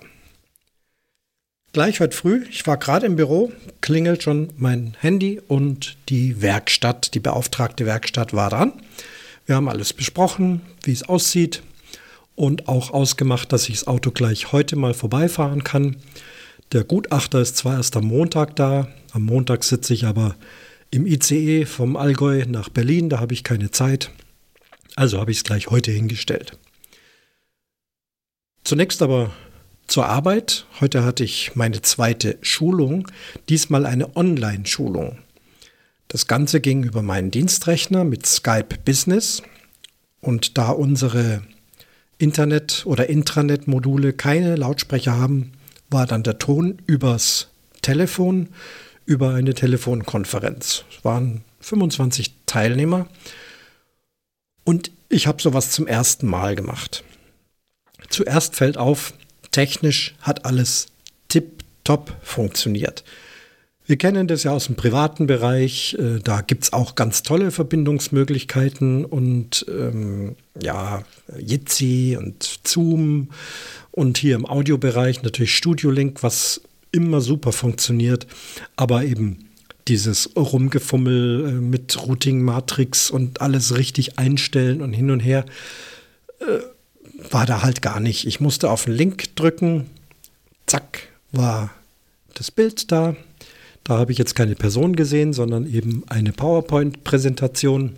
Gleich 1.74 2.00
heute 2.00 2.16
früh, 2.16 2.46
ich 2.50 2.66
war 2.66 2.78
gerade 2.78 3.06
im 3.06 3.18
Büro, 3.18 3.52
klingelt 3.82 4.24
schon 4.24 4.54
mein 4.56 4.96
Handy 5.02 5.42
und 5.46 5.98
die 6.08 6.42
Werkstatt, 6.42 7.14
die 7.14 7.20
beauftragte 7.20 7.86
Werkstatt 7.86 8.32
war 8.32 8.50
dran. 8.50 8.72
Wir 9.46 9.56
haben 9.56 9.70
alles 9.70 9.94
besprochen, 9.94 10.62
wie 10.84 10.92
es 10.92 11.04
aussieht 11.04 11.62
und 12.36 12.68
auch 12.68 12.92
ausgemacht, 12.92 13.54
dass 13.54 13.70
ich 13.70 13.76
das 13.80 13.88
Auto 13.88 14.12
gleich 14.12 14.52
heute 14.52 14.76
mal 14.76 14.94
vorbeifahren 14.94 15.64
kann. 15.64 15.98
Der 16.72 16.84
Gutachter 16.84 17.42
ist 17.42 17.58
zwar 17.58 17.78
erst 17.78 17.96
am 17.96 18.06
Montag 18.06 18.56
da, 18.56 18.88
am 19.14 19.24
Montag 19.24 19.64
sitze 19.64 19.94
ich 19.94 20.06
aber 20.06 20.36
im 20.90 21.06
ICE 21.06 21.66
vom 21.66 21.96
Allgäu 21.96 22.46
nach 22.48 22.70
Berlin, 22.70 23.10
da 23.10 23.20
habe 23.20 23.34
ich 23.34 23.44
keine 23.44 23.70
Zeit. 23.70 24.12
Also 24.96 25.20
habe 25.20 25.32
ich 25.32 25.38
es 25.38 25.44
gleich 25.44 25.68
heute 25.68 25.92
hingestellt. 25.92 26.58
Zunächst 28.64 29.02
aber 29.04 29.32
zur 29.88 30.08
Arbeit. 30.08 30.66
Heute 30.82 31.04
hatte 31.04 31.24
ich 31.24 31.56
meine 31.56 31.82
zweite 31.82 32.40
Schulung, 32.42 33.08
diesmal 33.50 33.86
eine 33.86 34.16
Online-Schulung. 34.16 35.20
Das 36.08 36.28
Ganze 36.28 36.62
ging 36.62 36.84
über 36.84 37.02
meinen 37.02 37.32
Dienstrechner 37.32 38.04
mit 38.04 38.26
Skype 38.26 38.78
Business. 38.84 39.42
Und 40.22 40.58
da 40.58 40.70
unsere 40.70 41.42
Internet- 42.18 42.86
oder 42.86 43.10
Intranet-Module 43.10 44.14
keine 44.14 44.56
Lautsprecher 44.56 45.18
haben, 45.18 45.52
war 45.90 46.08
dann 46.08 46.24
der 46.24 46.40
Ton 46.40 46.82
übers 46.88 47.50
Telefon, 47.82 48.50
über 49.06 49.36
eine 49.36 49.54
Telefonkonferenz. 49.54 50.84
Es 50.90 51.06
waren 51.06 51.44
25 51.60 52.34
Teilnehmer 52.46 53.08
und 54.64 54.92
ich 55.10 55.28
habe 55.28 55.42
sowas 55.42 55.72
zum 55.72 55.86
ersten 55.86 56.28
Mal 56.28 56.56
gemacht. 56.56 57.04
Zuerst 58.10 58.56
fällt 58.56 58.78
auf, 58.78 59.14
technisch 59.52 60.16
hat 60.22 60.46
alles 60.46 60.88
tipptopp 61.30 62.16
funktioniert. 62.22 63.04
Wir 63.88 63.98
kennen 63.98 64.28
das 64.28 64.44
ja 64.44 64.52
aus 64.52 64.66
dem 64.66 64.76
privaten 64.76 65.28
Bereich. 65.28 65.96
Äh, 66.00 66.20
da 66.20 66.42
gibt 66.42 66.64
es 66.64 66.74
auch 66.74 66.96
ganz 66.96 67.22
tolle 67.22 67.52
Verbindungsmöglichkeiten 67.52 69.06
und 69.06 69.66
ähm, 69.70 70.36
ja, 70.60 71.04
Jitsi 71.38 72.18
und 72.20 72.62
Zoom 72.66 73.30
und 73.92 74.18
hier 74.18 74.36
im 74.36 74.46
Audiobereich 74.46 75.22
natürlich 75.22 75.56
Studio 75.56 75.92
Link, 75.92 76.24
was 76.24 76.62
immer 76.92 77.22
super 77.22 77.52
funktioniert, 77.52 78.26
aber 78.76 79.04
eben 79.04 79.50
dieses 79.88 80.36
Rumgefummel 80.36 81.48
äh, 81.48 81.52
mit 81.52 82.08
Routing 82.08 82.42
Matrix 82.42 83.12
und 83.12 83.42
alles 83.42 83.78
richtig 83.78 84.18
einstellen 84.18 84.82
und 84.82 84.94
hin 84.94 85.12
und 85.12 85.20
her 85.20 85.46
äh, 86.40 86.60
war 87.30 87.46
da 87.46 87.62
halt 87.62 87.84
gar 87.84 88.00
nicht. 88.00 88.26
Ich 88.26 88.40
musste 88.40 88.72
auf 88.72 88.86
den 88.86 88.96
Link 88.96 89.36
drücken, 89.36 89.86
zack, 90.66 91.10
war 91.32 91.70
das 92.34 92.50
Bild 92.50 92.92
da 92.92 93.16
da 93.86 94.00
habe 94.00 94.12
ich 94.12 94.18
jetzt 94.18 94.36
keine 94.36 94.56
Person 94.56 94.96
gesehen, 94.96 95.32
sondern 95.32 95.72
eben 95.72 96.04
eine 96.08 96.34
PowerPoint-Präsentation. 96.34 97.94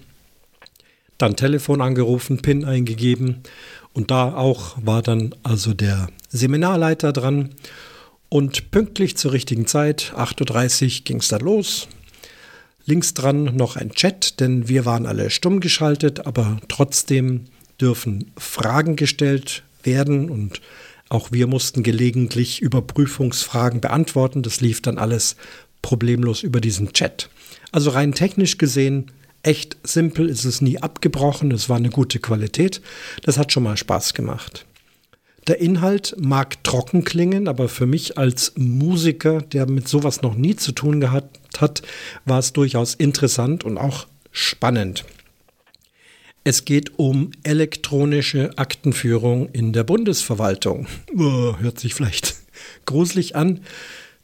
Dann 1.17 1.35
Telefon 1.35 1.81
angerufen, 1.81 2.41
PIN 2.41 2.65
eingegeben 2.65 3.37
und 3.93 4.11
da 4.11 4.35
auch 4.35 4.77
war 4.79 5.01
dann 5.01 5.33
also 5.41 5.73
der 5.73 6.09
Seminarleiter 6.29 7.13
dran. 7.13 7.55
Und 8.29 8.69
pünktlich 8.69 9.15
zur 9.15 9.31
richtigen 9.31 9.65
Zeit, 9.65 10.13
8.30 10.15 10.83
Uhr, 10.83 11.03
ging 11.05 11.17
es 11.19 11.29
dann 11.29 11.41
los. 11.41 11.87
Links 12.85 13.13
dran 13.13 13.55
noch 13.55 13.77
ein 13.77 13.91
Chat, 13.91 14.41
denn 14.41 14.67
wir 14.67 14.85
waren 14.85 15.05
alle 15.05 15.29
stumm 15.29 15.61
geschaltet, 15.61 16.27
aber 16.27 16.57
trotzdem 16.67 17.45
dürfen 17.79 18.31
Fragen 18.37 18.97
gestellt 18.97 19.63
werden 19.83 20.29
und 20.29 20.61
auch 21.09 21.31
wir 21.31 21.47
mussten 21.47 21.83
gelegentlich 21.83 22.61
Überprüfungsfragen 22.61 23.79
beantworten. 23.79 24.43
Das 24.43 24.59
lief 24.59 24.81
dann 24.81 24.97
alles 24.97 25.37
problemlos 25.87 26.43
über 26.43 26.59
diesen 26.59 26.91
Chat. 26.91 27.29
Also 27.71 27.91
rein 27.91 28.11
technisch 28.11 28.57
gesehen, 28.57 29.09
echt 29.41 29.77
simpel, 29.83 30.27
ist 30.27 30.43
es 30.43 30.59
nie 30.59 30.79
abgebrochen, 30.79 31.49
es 31.51 31.69
war 31.69 31.77
eine 31.77 31.89
gute 31.89 32.19
Qualität. 32.19 32.81
Das 33.23 33.37
hat 33.37 33.53
schon 33.53 33.63
mal 33.63 33.77
Spaß 33.77 34.13
gemacht. 34.13 34.65
Der 35.47 35.61
Inhalt 35.61 36.13
mag 36.19 36.61
trocken 36.65 37.05
klingen, 37.05 37.47
aber 37.47 37.69
für 37.69 37.85
mich 37.85 38.17
als 38.17 38.51
Musiker, 38.57 39.41
der 39.41 39.65
mit 39.65 39.87
sowas 39.87 40.21
noch 40.21 40.35
nie 40.35 40.57
zu 40.57 40.73
tun 40.73 40.99
gehabt 40.99 41.61
hat, 41.61 41.83
war 42.25 42.39
es 42.39 42.51
durchaus 42.51 42.93
interessant 42.93 43.63
und 43.63 43.77
auch 43.77 44.07
spannend. 44.33 45.05
Es 46.43 46.65
geht 46.65 46.99
um 46.99 47.31
elektronische 47.43 48.57
Aktenführung 48.57 49.47
in 49.53 49.71
der 49.71 49.85
Bundesverwaltung. 49.85 50.87
Hört 51.15 51.79
sich 51.79 51.93
vielleicht 51.93 52.35
gruselig 52.85 53.37
an. 53.37 53.61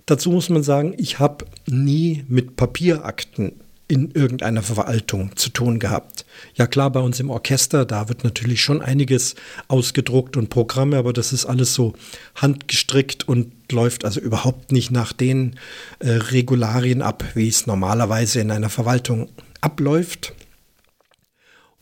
Dazu 0.06 0.32
muss 0.32 0.50
man 0.50 0.64
sagen, 0.64 0.94
ich 0.98 1.20
habe 1.20 1.46
nie 1.66 2.26
mit 2.28 2.56
Papierakten 2.56 3.54
in 3.88 4.12
irgendeiner 4.12 4.64
Verwaltung 4.64 5.36
zu 5.36 5.50
tun 5.50 5.78
gehabt. 5.78 6.26
Ja 6.56 6.68
klar, 6.68 6.90
bei 6.90 7.00
uns 7.00 7.20
im 7.20 7.30
Orchester, 7.30 7.86
da 7.86 8.10
wird 8.10 8.24
natürlich 8.24 8.62
schon 8.62 8.82
einiges 8.82 9.36
ausgedruckt 9.68 10.38
und 10.38 10.50
Programme, 10.50 10.98
aber 10.98 11.14
das 11.14 11.34
ist 11.34 11.46
alles 11.46 11.74
so 11.74 11.94
handgestrickt 12.36 13.28
und 13.28 13.52
läuft 13.72 14.06
also 14.06 14.20
überhaupt 14.20 14.72
nicht 14.72 14.90
nach 14.90 15.14
den 15.14 15.58
äh, 16.00 16.10
Regularien 16.10 17.02
ab, 17.02 17.24
wie 17.36 17.48
es 17.48 17.68
normalerweise 17.68 18.40
in 18.40 18.52
einer 18.52 18.70
Verwaltung 18.70 19.30
abläuft. 19.62 20.34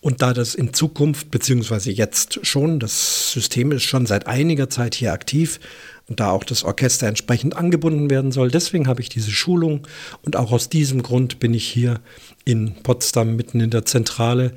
Und 0.02 0.24
da 0.24 0.34
das 0.34 0.56
in 0.56 0.74
Zukunft, 0.74 1.30
beziehungsweise 1.30 1.92
jetzt 1.92 2.46
schon, 2.46 2.80
das 2.80 3.32
System 3.32 3.72
ist 3.72 3.84
schon 3.84 4.08
seit 4.08 4.26
einiger 4.26 4.68
Zeit 4.68 4.96
hier 4.96 5.14
aktiv 5.14 5.60
und 6.12 6.20
da 6.20 6.32
auch 6.32 6.44
das 6.44 6.66
Orchester 6.66 7.08
entsprechend 7.08 7.56
angebunden 7.56 8.10
werden 8.10 8.34
soll, 8.34 8.52
deswegen 8.52 8.90
habe 8.90 9.00
ich 9.00 9.08
diese 9.08 9.32
Schulung 9.32 9.88
und 10.24 10.36
auch 10.36 10.52
aus 10.52 10.68
diesem 10.68 11.04
Grund 11.04 11.40
bin 11.40 11.54
ich 11.54 11.66
hier 11.66 12.02
in 12.44 12.76
Potsdam 12.84 13.38
mitten 13.38 13.62
in 13.62 13.70
der 13.70 13.86
Zentrale. 13.86 14.52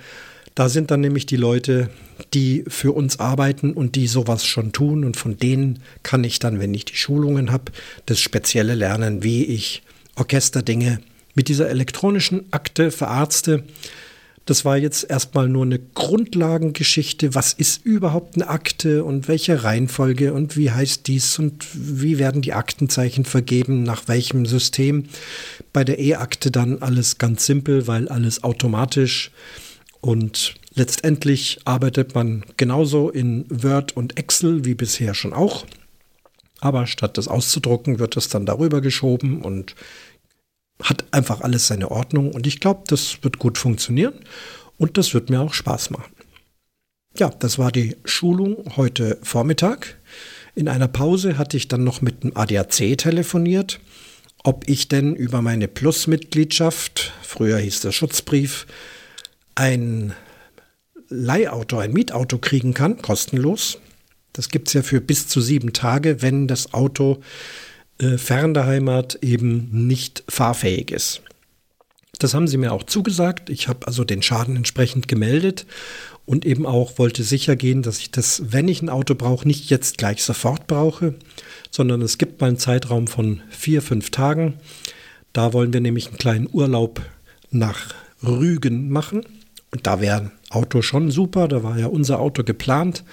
Da 0.56 0.68
sind 0.68 0.90
dann 0.90 1.00
nämlich 1.00 1.26
die 1.26 1.36
Leute, 1.36 1.90
die 2.34 2.64
für 2.66 2.90
uns 2.90 3.20
arbeiten 3.20 3.72
und 3.72 3.94
die 3.94 4.08
sowas 4.08 4.44
schon 4.44 4.72
tun 4.72 5.04
und 5.04 5.16
von 5.16 5.36
denen 5.36 5.78
kann 6.02 6.24
ich 6.24 6.40
dann, 6.40 6.58
wenn 6.58 6.74
ich 6.74 6.86
die 6.86 6.96
Schulungen 6.96 7.52
habe, 7.52 7.70
das 8.06 8.18
Spezielle 8.18 8.74
lernen, 8.74 9.22
wie 9.22 9.44
ich 9.44 9.84
Orchesterdinge 10.16 10.98
mit 11.36 11.46
dieser 11.46 11.70
elektronischen 11.70 12.46
Akte 12.50 12.90
verarzte 12.90 13.62
das 14.46 14.64
war 14.64 14.76
jetzt 14.76 15.08
erstmal 15.08 15.48
nur 15.48 15.64
eine 15.64 15.78
Grundlagengeschichte. 15.78 17.34
Was 17.34 17.54
ist 17.54 17.84
überhaupt 17.84 18.34
eine 18.34 18.48
Akte 18.48 19.02
und 19.02 19.26
welche 19.26 19.64
Reihenfolge 19.64 20.34
und 20.34 20.56
wie 20.56 20.70
heißt 20.70 21.06
dies 21.06 21.38
und 21.38 21.64
wie 21.72 22.18
werden 22.18 22.42
die 22.42 22.52
Aktenzeichen 22.52 23.24
vergeben, 23.24 23.84
nach 23.84 24.06
welchem 24.06 24.44
System? 24.44 25.04
Bei 25.72 25.82
der 25.82 25.98
E-Akte 25.98 26.50
dann 26.50 26.82
alles 26.82 27.16
ganz 27.16 27.46
simpel, 27.46 27.86
weil 27.86 28.08
alles 28.08 28.44
automatisch 28.44 29.30
und 30.02 30.56
letztendlich 30.74 31.60
arbeitet 31.64 32.14
man 32.14 32.44
genauso 32.58 33.08
in 33.08 33.46
Word 33.48 33.96
und 33.96 34.18
Excel 34.18 34.66
wie 34.66 34.74
bisher 34.74 35.14
schon 35.14 35.32
auch. 35.32 35.64
Aber 36.60 36.86
statt 36.86 37.16
das 37.16 37.28
auszudrucken, 37.28 37.98
wird 37.98 38.16
es 38.16 38.28
dann 38.28 38.44
darüber 38.44 38.82
geschoben 38.82 39.40
und 39.40 39.74
hat 40.84 41.04
einfach 41.10 41.40
alles 41.40 41.66
seine 41.66 41.90
Ordnung 41.90 42.30
und 42.30 42.46
ich 42.46 42.60
glaube, 42.60 42.84
das 42.86 43.18
wird 43.22 43.38
gut 43.38 43.58
funktionieren 43.58 44.14
und 44.78 44.96
das 44.98 45.14
wird 45.14 45.30
mir 45.30 45.40
auch 45.40 45.54
Spaß 45.54 45.90
machen. 45.90 46.12
Ja, 47.18 47.30
das 47.30 47.58
war 47.58 47.72
die 47.72 47.96
Schulung 48.04 48.76
heute 48.76 49.18
Vormittag. 49.22 49.96
In 50.54 50.68
einer 50.68 50.88
Pause 50.88 51.38
hatte 51.38 51.56
ich 51.56 51.68
dann 51.68 51.84
noch 51.84 52.02
mit 52.02 52.22
dem 52.22 52.36
ADAC 52.36 52.98
telefoniert, 52.98 53.80
ob 54.42 54.68
ich 54.68 54.88
denn 54.88 55.16
über 55.16 55.40
meine 55.40 55.68
Plus-Mitgliedschaft, 55.68 57.12
früher 57.22 57.58
hieß 57.58 57.80
der 57.80 57.92
Schutzbrief, 57.92 58.66
ein 59.54 60.12
Leihauto, 61.08 61.78
ein 61.78 61.92
Mietauto 61.92 62.38
kriegen 62.38 62.74
kann, 62.74 63.00
kostenlos. 63.00 63.78
Das 64.32 64.48
gibt 64.48 64.68
es 64.68 64.74
ja 64.74 64.82
für 64.82 65.00
bis 65.00 65.28
zu 65.28 65.40
sieben 65.40 65.72
Tage, 65.72 66.20
wenn 66.20 66.48
das 66.48 66.74
Auto 66.74 67.22
äh, 67.98 68.18
fern 68.18 68.54
der 68.54 68.66
Heimat 68.66 69.18
eben 69.22 69.86
nicht 69.86 70.24
fahrfähig 70.28 70.90
ist. 70.90 71.22
Das 72.18 72.34
haben 72.34 72.48
sie 72.48 72.56
mir 72.56 72.72
auch 72.72 72.84
zugesagt. 72.84 73.50
Ich 73.50 73.68
habe 73.68 73.86
also 73.86 74.04
den 74.04 74.22
Schaden 74.22 74.56
entsprechend 74.56 75.08
gemeldet 75.08 75.66
und 76.26 76.44
eben 76.46 76.64
auch 76.64 76.98
wollte 76.98 77.22
sicher 77.22 77.56
gehen, 77.56 77.82
dass 77.82 77.98
ich 77.98 78.10
das, 78.10 78.42
wenn 78.46 78.68
ich 78.68 78.82
ein 78.82 78.88
Auto 78.88 79.14
brauche, 79.14 79.46
nicht 79.46 79.68
jetzt 79.70 79.98
gleich 79.98 80.22
sofort 80.22 80.66
brauche, 80.66 81.14
sondern 81.70 82.02
es 82.02 82.18
gibt 82.18 82.40
mal 82.40 82.48
einen 82.48 82.58
Zeitraum 82.58 83.08
von 83.08 83.42
vier, 83.50 83.82
fünf 83.82 84.10
Tagen. 84.10 84.54
Da 85.32 85.52
wollen 85.52 85.72
wir 85.72 85.80
nämlich 85.80 86.08
einen 86.08 86.18
kleinen 86.18 86.48
Urlaub 86.50 87.02
nach 87.50 87.94
Rügen 88.22 88.90
machen. 88.90 89.24
Und 89.70 89.86
da 89.86 90.00
wäre 90.00 90.16
ein 90.20 90.32
Auto 90.50 90.82
schon 90.82 91.10
super. 91.10 91.48
Da 91.48 91.62
war 91.62 91.78
ja 91.78 91.88
unser 91.88 92.20
Auto 92.20 92.44
geplant. 92.44 93.04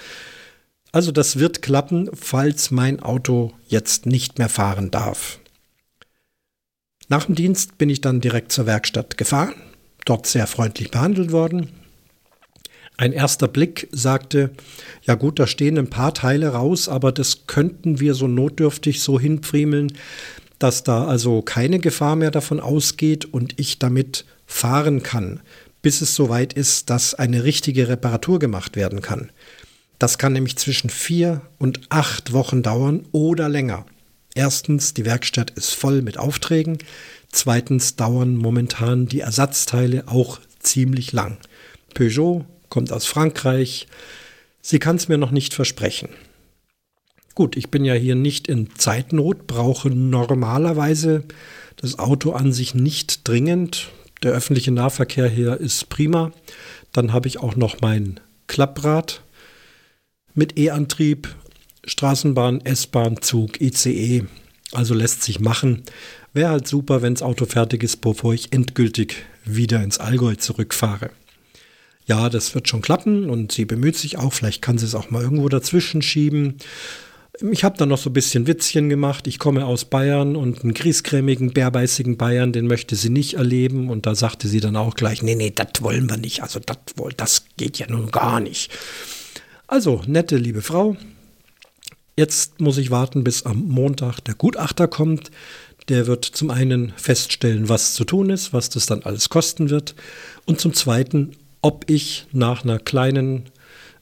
Also 0.91 1.11
das 1.11 1.39
wird 1.39 1.61
klappen, 1.61 2.09
falls 2.13 2.71
mein 2.71 2.99
Auto 3.01 3.53
jetzt 3.67 4.05
nicht 4.05 4.39
mehr 4.39 4.49
fahren 4.49 4.91
darf. 4.91 5.39
Nach 7.07 7.25
dem 7.25 7.35
Dienst 7.35 7.77
bin 7.77 7.89
ich 7.89 8.01
dann 8.01 8.21
direkt 8.21 8.51
zur 8.51 8.65
Werkstatt 8.65 9.17
gefahren, 9.17 9.55
dort 10.05 10.27
sehr 10.27 10.47
freundlich 10.47 10.91
behandelt 10.91 11.31
worden. 11.31 11.69
Ein 12.97 13.13
erster 13.13 13.47
Blick 13.47 13.87
sagte, 13.91 14.51
ja 15.03 15.15
gut, 15.15 15.39
da 15.39 15.47
stehen 15.47 15.77
ein 15.77 15.89
paar 15.89 16.13
Teile 16.13 16.49
raus, 16.49 16.87
aber 16.87 17.11
das 17.11 17.47
könnten 17.47 17.99
wir 17.99 18.13
so 18.13 18.27
notdürftig 18.27 19.01
so 19.01 19.19
hinpfriemeln, 19.19 19.93
dass 20.59 20.83
da 20.83 21.05
also 21.05 21.41
keine 21.41 21.79
Gefahr 21.79 22.15
mehr 22.15 22.31
davon 22.31 22.59
ausgeht 22.59 23.25
und 23.25 23.59
ich 23.59 23.79
damit 23.79 24.25
fahren 24.45 25.01
kann, 25.01 25.39
bis 25.81 26.01
es 26.01 26.13
soweit 26.13 26.53
ist, 26.53 26.89
dass 26.89 27.15
eine 27.15 27.43
richtige 27.43 27.87
Reparatur 27.87 28.37
gemacht 28.37 28.75
werden 28.75 29.01
kann. 29.01 29.31
Das 30.01 30.17
kann 30.17 30.33
nämlich 30.33 30.57
zwischen 30.57 30.89
vier 30.89 31.41
und 31.59 31.81
acht 31.89 32.33
Wochen 32.33 32.63
dauern 32.63 33.05
oder 33.11 33.47
länger. 33.49 33.85
Erstens, 34.33 34.95
die 34.95 35.05
Werkstatt 35.05 35.51
ist 35.51 35.75
voll 35.75 36.01
mit 36.01 36.17
Aufträgen. 36.17 36.79
Zweitens 37.31 37.97
dauern 37.97 38.35
momentan 38.35 39.05
die 39.05 39.19
Ersatzteile 39.19 40.07
auch 40.07 40.39
ziemlich 40.57 41.11
lang. 41.11 41.37
Peugeot 41.93 42.45
kommt 42.67 42.91
aus 42.91 43.05
Frankreich. 43.05 43.85
Sie 44.59 44.79
kann 44.79 44.95
es 44.95 45.07
mir 45.07 45.19
noch 45.19 45.29
nicht 45.29 45.53
versprechen. 45.53 46.09
Gut, 47.35 47.55
ich 47.55 47.69
bin 47.69 47.85
ja 47.85 47.93
hier 47.93 48.15
nicht 48.15 48.47
in 48.47 48.75
Zeitnot, 48.75 49.45
brauche 49.45 49.91
normalerweise 49.91 51.25
das 51.75 51.99
Auto 51.99 52.31
an 52.31 52.53
sich 52.53 52.73
nicht 52.73 53.27
dringend. 53.27 53.89
Der 54.23 54.31
öffentliche 54.31 54.71
Nahverkehr 54.71 55.27
hier 55.27 55.57
ist 55.57 55.89
prima. 55.89 56.31
Dann 56.91 57.13
habe 57.13 57.27
ich 57.27 57.37
auch 57.37 57.55
noch 57.55 57.81
mein 57.81 58.19
Klapprad 58.47 59.21
mit 60.33 60.57
E-Antrieb, 60.57 61.35
Straßenbahn, 61.85 62.61
S-Bahn, 62.65 63.21
Zug, 63.21 63.59
ICE. 63.59 64.23
Also 64.71 64.93
lässt 64.93 65.23
sich 65.23 65.39
machen. 65.39 65.83
Wäre 66.33 66.51
halt 66.51 66.67
super, 66.67 67.01
wenn 67.01 67.15
das 67.15 67.23
Auto 67.23 67.45
fertig 67.45 67.83
ist, 67.83 67.97
bevor 67.97 68.33
ich 68.33 68.53
endgültig 68.53 69.17
wieder 69.43 69.83
ins 69.83 69.99
Allgäu 69.99 70.35
zurückfahre. 70.35 71.09
Ja, 72.05 72.29
das 72.29 72.55
wird 72.55 72.67
schon 72.67 72.81
klappen 72.81 73.29
und 73.29 73.51
sie 73.51 73.65
bemüht 73.65 73.97
sich 73.97 74.17
auch. 74.17 74.33
Vielleicht 74.33 74.61
kann 74.61 74.77
sie 74.77 74.85
es 74.85 74.95
auch 74.95 75.11
mal 75.11 75.21
irgendwo 75.21 75.49
dazwischen 75.49 76.01
schieben. 76.01 76.55
Ich 77.51 77.63
habe 77.63 77.77
dann 77.77 77.89
noch 77.89 77.97
so 77.97 78.09
ein 78.09 78.13
bisschen 78.13 78.47
Witzchen 78.47 78.89
gemacht. 78.89 79.27
Ich 79.27 79.39
komme 79.39 79.65
aus 79.65 79.85
Bayern 79.85 80.35
und 80.35 80.63
einen 80.63 80.73
griesgrämigen, 80.73 81.53
bärbeißigen 81.53 82.17
Bayern, 82.17 82.53
den 82.53 82.67
möchte 82.67 82.95
sie 82.95 83.09
nicht 83.09 83.35
erleben. 83.35 83.89
Und 83.89 84.05
da 84.05 84.15
sagte 84.15 84.47
sie 84.47 84.59
dann 84.59 84.75
auch 84.75 84.95
gleich, 84.95 85.21
nee, 85.21 85.35
nee, 85.35 85.51
das 85.53 85.81
wollen 85.81 86.09
wir 86.09 86.17
nicht. 86.17 86.43
Also 86.43 86.59
das 87.17 87.45
geht 87.57 87.79
ja 87.79 87.87
nun 87.89 88.11
gar 88.11 88.39
nicht. 88.39 88.71
Also, 89.71 90.01
nette, 90.05 90.35
liebe 90.35 90.61
Frau. 90.61 90.97
Jetzt 92.17 92.59
muss 92.59 92.77
ich 92.77 92.91
warten, 92.91 93.23
bis 93.23 93.45
am 93.45 93.69
Montag 93.69 94.19
der 94.19 94.35
Gutachter 94.35 94.89
kommt. 94.89 95.31
Der 95.87 96.07
wird 96.07 96.25
zum 96.25 96.49
einen 96.49 96.91
feststellen, 96.97 97.69
was 97.69 97.93
zu 97.93 98.03
tun 98.03 98.31
ist, 98.31 98.51
was 98.51 98.69
das 98.69 98.85
dann 98.85 99.03
alles 99.03 99.29
kosten 99.29 99.69
wird. 99.69 99.95
Und 100.43 100.59
zum 100.59 100.73
zweiten, 100.73 101.37
ob 101.61 101.89
ich 101.89 102.25
nach 102.33 102.65
einer 102.65 102.79
kleinen 102.79 103.45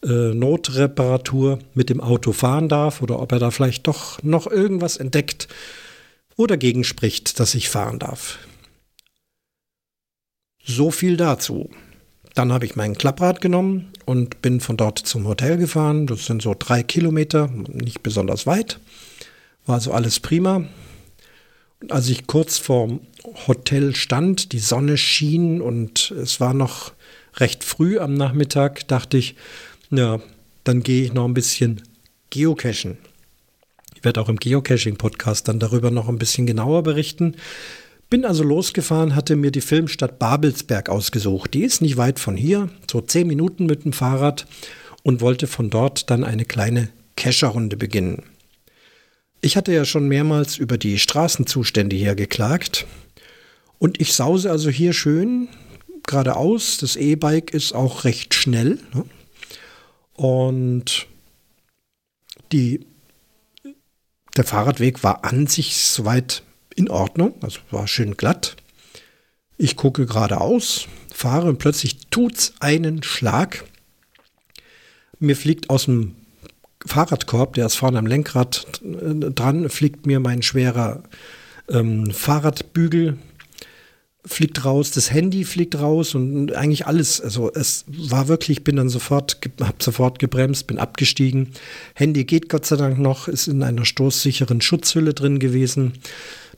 äh, 0.04 0.34
Notreparatur 0.34 1.60
mit 1.76 1.92
dem 1.92 2.02
Auto 2.02 2.32
fahren 2.32 2.68
darf 2.68 3.04
oder 3.04 3.20
ob 3.20 3.32
er 3.32 3.38
da 3.38 3.52
vielleicht 3.52 3.86
doch 3.86 4.24
noch 4.24 4.48
irgendwas 4.48 4.98
entdeckt 4.98 5.50
oder 6.36 6.58
gegenspricht, 6.58 7.40
dass 7.40 7.54
ich 7.54 7.70
fahren 7.70 8.00
darf. 8.00 8.40
So 10.66 10.90
viel 10.90 11.16
dazu. 11.16 11.70
Dann 12.40 12.54
habe 12.54 12.66
ich 12.66 12.78
mein 12.78 12.98
Klapprad 12.98 13.42
genommen 13.42 13.92
und 14.06 14.42
bin 14.42 14.62
von 14.62 14.78
dort 14.78 14.98
zum 14.98 15.28
Hotel 15.28 15.58
gefahren. 15.58 16.08
Das 16.08 16.26
sind 16.26 16.42
so 16.42 16.56
drei 16.58 16.84
Kilometer, 16.84 17.50
nicht 17.68 18.02
besonders 18.02 18.48
weit. 18.48 18.80
War 19.66 19.76
also 19.76 19.92
alles 19.92 20.22
prima. 20.22 20.64
Und 21.82 21.92
als 21.92 22.08
ich 22.08 22.28
kurz 22.28 22.58
vorm 22.58 23.02
Hotel 23.46 23.94
stand, 23.94 24.54
die 24.54 24.60
Sonne 24.60 24.96
schien 24.96 25.62
und 25.62 26.12
es 26.12 26.40
war 26.40 26.54
noch 26.54 26.94
recht 27.36 27.66
früh 27.66 28.00
am 28.00 28.14
Nachmittag, 28.14 28.88
dachte 28.88 29.18
ich, 29.18 29.36
ja, 29.92 30.22
dann 30.64 30.82
gehe 30.82 31.04
ich 31.04 31.12
noch 31.12 31.26
ein 31.26 31.34
bisschen 31.34 31.82
geocachen. 32.30 33.00
Ich 33.96 34.06
werde 34.06 34.22
auch 34.22 34.30
im 34.30 34.38
Geocaching-Podcast 34.38 35.50
dann 35.50 35.60
darüber 35.60 35.92
noch 35.92 36.08
ein 36.08 36.20
bisschen 36.20 36.48
genauer 36.48 36.84
berichten. 36.84 37.36
Bin 38.10 38.26
also 38.26 38.44
losgefahren, 38.44 39.16
hatte 39.16 39.36
mir 39.36 39.52
die 39.52 39.62
Filmstadt 39.62 40.18
Babelsberg 40.18 40.90
ausgesucht. 40.90 41.54
Die 41.54 41.62
ist 41.62 41.82
nicht 41.82 41.98
weit 41.98 42.20
von 42.20 42.36
hier, 42.36 42.70
so 42.90 43.02
zehn 43.02 43.28
Minuten 43.28 43.68
mit 43.68 43.86
dem 43.86 43.94
Fahrrad 43.94 44.48
und 45.04 45.22
wollte 45.22 45.46
von 45.46 45.70
dort 45.70 46.10
dann 46.10 46.24
eine 46.24 46.46
kleine 46.46 46.90
Cacherrunde 47.16 47.78
beginnen. 47.78 48.24
Ich 49.42 49.56
hatte 49.56 49.72
ja 49.72 49.86
schon 49.86 50.08
mehrmals 50.08 50.58
über 50.58 50.80
die 50.80 50.98
Straßenzustände 50.98 51.96
hier 51.96 52.16
geklagt 52.16 52.88
und 53.78 54.02
ich 54.02 54.14
sause 54.14 54.50
also 54.50 54.72
hier 54.72 54.94
schön 54.94 55.48
geradeaus. 56.08 56.80
Das 56.80 56.96
E-Bike 56.96 57.54
ist 57.54 57.74
auch 57.74 58.06
recht 58.06 58.34
schnell. 58.34 58.80
Ne? 58.94 59.06
Und 60.14 61.06
die, 62.52 62.88
der 64.36 64.44
Fahrradweg 64.46 65.04
war 65.04 65.24
an 65.24 65.46
sich 65.46 65.78
soweit 65.78 66.42
in 66.80 66.90
Ordnung, 66.90 67.36
also 67.42 67.60
war 67.72 67.88
schön 67.88 68.16
glatt. 68.16 68.56
Ich 69.58 69.76
gucke 69.76 70.06
geradeaus, 70.06 70.88
fahre 71.14 71.50
und 71.50 71.60
plötzlich 71.60 72.08
tut's 72.10 72.54
einen 72.62 73.04
Schlag. 73.04 73.66
Mir 75.20 75.36
fliegt 75.36 75.70
aus 75.70 75.86
dem 75.86 76.16
Fahrradkorb, 76.86 77.56
der 77.56 77.66
ist 77.66 77.76
vorne 77.76 78.00
am 78.00 78.06
Lenkrad 78.06 78.82
äh, 78.82 79.30
dran, 79.32 79.70
fliegt 79.70 80.06
mir 80.06 80.22
mein 80.22 80.42
schwerer 80.42 81.04
ähm, 81.68 82.12
Fahrradbügel 82.12 83.18
fliegt 84.26 84.66
raus, 84.66 84.92
das 84.92 85.12
Handy 85.12 85.46
fliegt 85.46 85.80
raus 85.80 86.14
und 86.14 86.54
eigentlich 86.54 86.86
alles. 86.86 87.22
Also 87.22 87.52
es 87.54 87.86
war 87.88 88.28
wirklich, 88.28 88.60
ich 88.60 88.64
bin 88.64 88.76
dann 88.76 88.90
sofort, 88.90 89.40
habe 89.62 89.78
sofort 89.80 90.20
gebremst, 90.20 90.68
bin 90.68 90.78
abgestiegen. 90.78 91.50
Handy 91.96 92.26
geht 92.26 92.50
Gott 92.50 92.66
sei 92.66 92.76
Dank 92.76 93.00
noch, 93.00 93.28
ist 93.28 93.48
in 93.48 93.64
einer 93.64 93.86
stoßsicheren 93.86 94.62
Schutzhülle 94.62 95.14
drin 95.14 95.40
gewesen. 95.40 95.94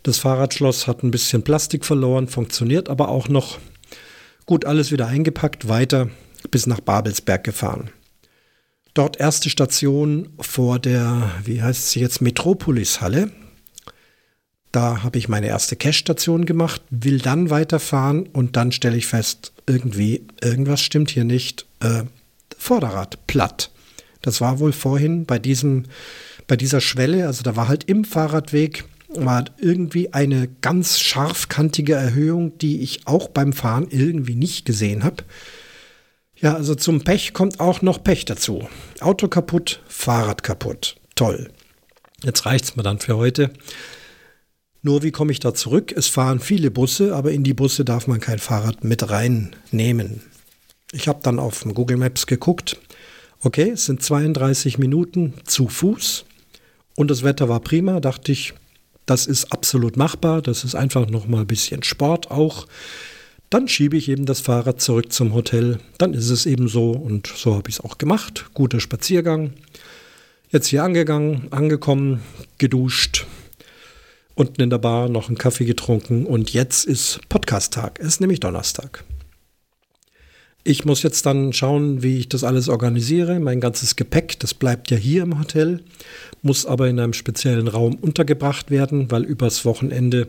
Das 0.04 0.18
Fahrradschloss 0.18 0.88
hat 0.88 1.04
ein 1.04 1.12
bisschen 1.12 1.44
Plastik 1.44 1.86
verloren, 1.86 2.28
funktioniert 2.28 2.90
aber 2.90 3.10
auch 3.10 3.28
noch. 3.28 3.60
Gut, 4.46 4.66
alles 4.66 4.92
wieder 4.92 5.08
eingepackt, 5.08 5.68
weiter 5.68 6.10
bis 6.50 6.66
nach 6.66 6.80
Babelsberg 6.80 7.44
gefahren. 7.44 7.92
Dort 8.94 9.20
erste 9.20 9.50
Station 9.50 10.30
vor 10.40 10.80
der, 10.80 11.32
wie 11.46 11.62
heißt 11.62 11.92
sie 11.92 12.00
jetzt, 12.02 12.22
Metropolis-Halle. 12.22 13.32
Da 14.72 15.04
habe 15.04 15.18
ich 15.18 15.30
meine 15.30 15.48
erste 15.48 15.76
Cache-Station 15.76 16.46
gemacht, 16.46 16.82
will 16.90 17.20
dann 17.20 17.50
weiterfahren 17.50 18.26
und 18.28 18.56
dann 18.56 18.72
stelle 18.72 18.98
ich 18.98 19.06
fest, 19.06 19.54
irgendwie, 19.68 20.26
irgendwas 20.42 20.82
stimmt 20.82 21.12
hier 21.12 21.26
nicht. 21.26 21.66
Äh, 21.80 22.04
Vorderrad 22.58 23.28
platt. 23.28 23.72
Das 24.22 24.42
war 24.42 24.60
wohl 24.60 24.72
vorhin 24.72 25.26
bei 25.26 25.40
diesem, 25.40 25.84
bei 26.48 26.56
dieser 26.56 26.82
Schwelle, 26.82 27.28
also 27.28 27.44
da 27.44 27.56
war 27.56 27.68
halt 27.68 27.86
im 27.86 28.06
Fahrradweg 28.06 28.86
war 29.16 29.46
irgendwie 29.58 30.14
eine 30.14 30.48
ganz 30.62 31.00
scharfkantige 31.00 31.94
Erhöhung, 31.94 32.58
die 32.58 32.82
ich 32.82 33.08
auch 33.08 33.28
beim 33.28 33.54
Fahren 33.54 33.88
irgendwie 33.90 34.36
nicht 34.36 34.66
gesehen 34.66 35.04
habe. 35.04 35.24
Ja, 36.38 36.56
also 36.56 36.74
zum 36.76 37.02
Pech 37.02 37.34
kommt 37.34 37.60
auch 37.60 37.82
noch 37.82 38.04
Pech 38.04 38.26
dazu. 38.26 38.68
Auto 39.00 39.28
kaputt, 39.28 39.82
Fahrrad 39.88 40.44
kaputt. 40.44 40.96
Toll. 41.16 41.52
Jetzt 42.24 42.46
reicht's 42.46 42.76
mir 42.76 42.84
dann 42.84 43.00
für 43.00 43.18
heute. 43.18 43.52
Nur 44.82 45.04
wie 45.04 45.12
komme 45.12 45.32
ich 45.32 45.40
da 45.40 45.54
zurück? 45.54 45.94
Es 45.96 46.08
fahren 46.08 46.40
viele 46.40 46.72
Busse, 46.72 47.16
aber 47.16 47.32
in 47.32 47.44
die 47.44 47.54
Busse 47.54 47.86
darf 47.86 48.08
man 48.08 48.20
kein 48.20 48.40
Fahrrad 48.40 48.84
mit 48.84 49.10
reinnehmen. 49.12 50.22
Ich 50.92 51.08
habe 51.08 51.20
dann 51.22 51.38
auf 51.38 51.64
Google 51.64 51.98
Maps 51.98 52.26
geguckt. 52.26 52.78
Okay, 53.42 53.72
es 53.72 53.86
sind 53.86 54.02
32 54.02 54.78
Minuten 54.78 55.34
zu 55.46 55.68
Fuß 55.68 56.26
und 56.96 57.12
das 57.12 57.24
Wetter 57.24 57.50
war 57.50 57.60
prima. 57.60 58.00
Dachte 58.00 58.32
ich, 58.32 58.54
das 59.12 59.28
ist 59.28 59.52
absolut 59.52 59.98
machbar. 59.98 60.42
Das 60.42 60.64
ist 60.64 60.74
einfach 60.74 61.10
noch 61.10 61.28
mal 61.28 61.42
ein 61.42 61.48
bisschen 61.48 61.84
Sport 61.84 62.32
auch. 62.32 62.66
Dann 63.50 63.68
schiebe 63.68 63.98
ich 63.98 64.08
eben 64.08 64.26
das 64.26 64.40
Fahrrad 64.40 64.80
zurück 64.80 65.12
zum 65.12 65.34
Hotel. 65.34 65.80
Dann 65.98 66.14
ist 66.14 66.30
es 66.30 66.46
eben 66.46 66.70
so 66.70 66.92
und 66.92 67.28
so 67.28 67.56
habe 67.56 67.70
ich 67.70 67.76
es 67.76 67.82
auch 67.82 67.98
gemacht. 67.98 68.46
Guter 68.54 68.80
Spaziergang. 68.80 69.52
Jetzt 70.50 70.68
hier 70.68 70.86
angegangen, 70.86 71.48
angekommen, 71.52 72.22
geduscht, 72.58 73.26
unten 74.36 74.62
in 74.62 74.70
der 74.70 74.78
Bar 74.78 75.10
noch 75.10 75.28
einen 75.28 75.38
Kaffee 75.38 75.66
getrunken 75.66 76.26
und 76.26 76.54
jetzt 76.54 76.86
ist 76.86 77.20
Podcast-Tag. 77.28 78.00
Es 78.00 78.08
ist 78.08 78.22
nämlich 78.22 78.40
Donnerstag. 78.40 79.04
Ich 80.64 80.86
muss 80.86 81.02
jetzt 81.02 81.26
dann 81.26 81.54
schauen, 81.54 82.04
wie 82.04 82.20
ich 82.20 82.30
das 82.30 82.44
alles 82.44 82.70
organisiere. 82.70 83.40
Mein 83.40 83.60
ganzes 83.60 83.96
Gepäck, 83.96 84.40
das 84.40 84.54
bleibt 84.54 84.92
ja 84.92 84.98
hier 84.98 85.24
im 85.24 85.40
Hotel, 85.40 85.80
muss 86.44 86.68
aber 86.68 86.88
in 86.88 87.00
einem 87.00 87.14
speziellen 87.14 87.68
Raum 87.68 87.96
untergebracht 87.96 88.70
werden, 88.70 89.10
weil 89.10 89.24
übers 89.24 89.66
Wochenende 89.66 90.28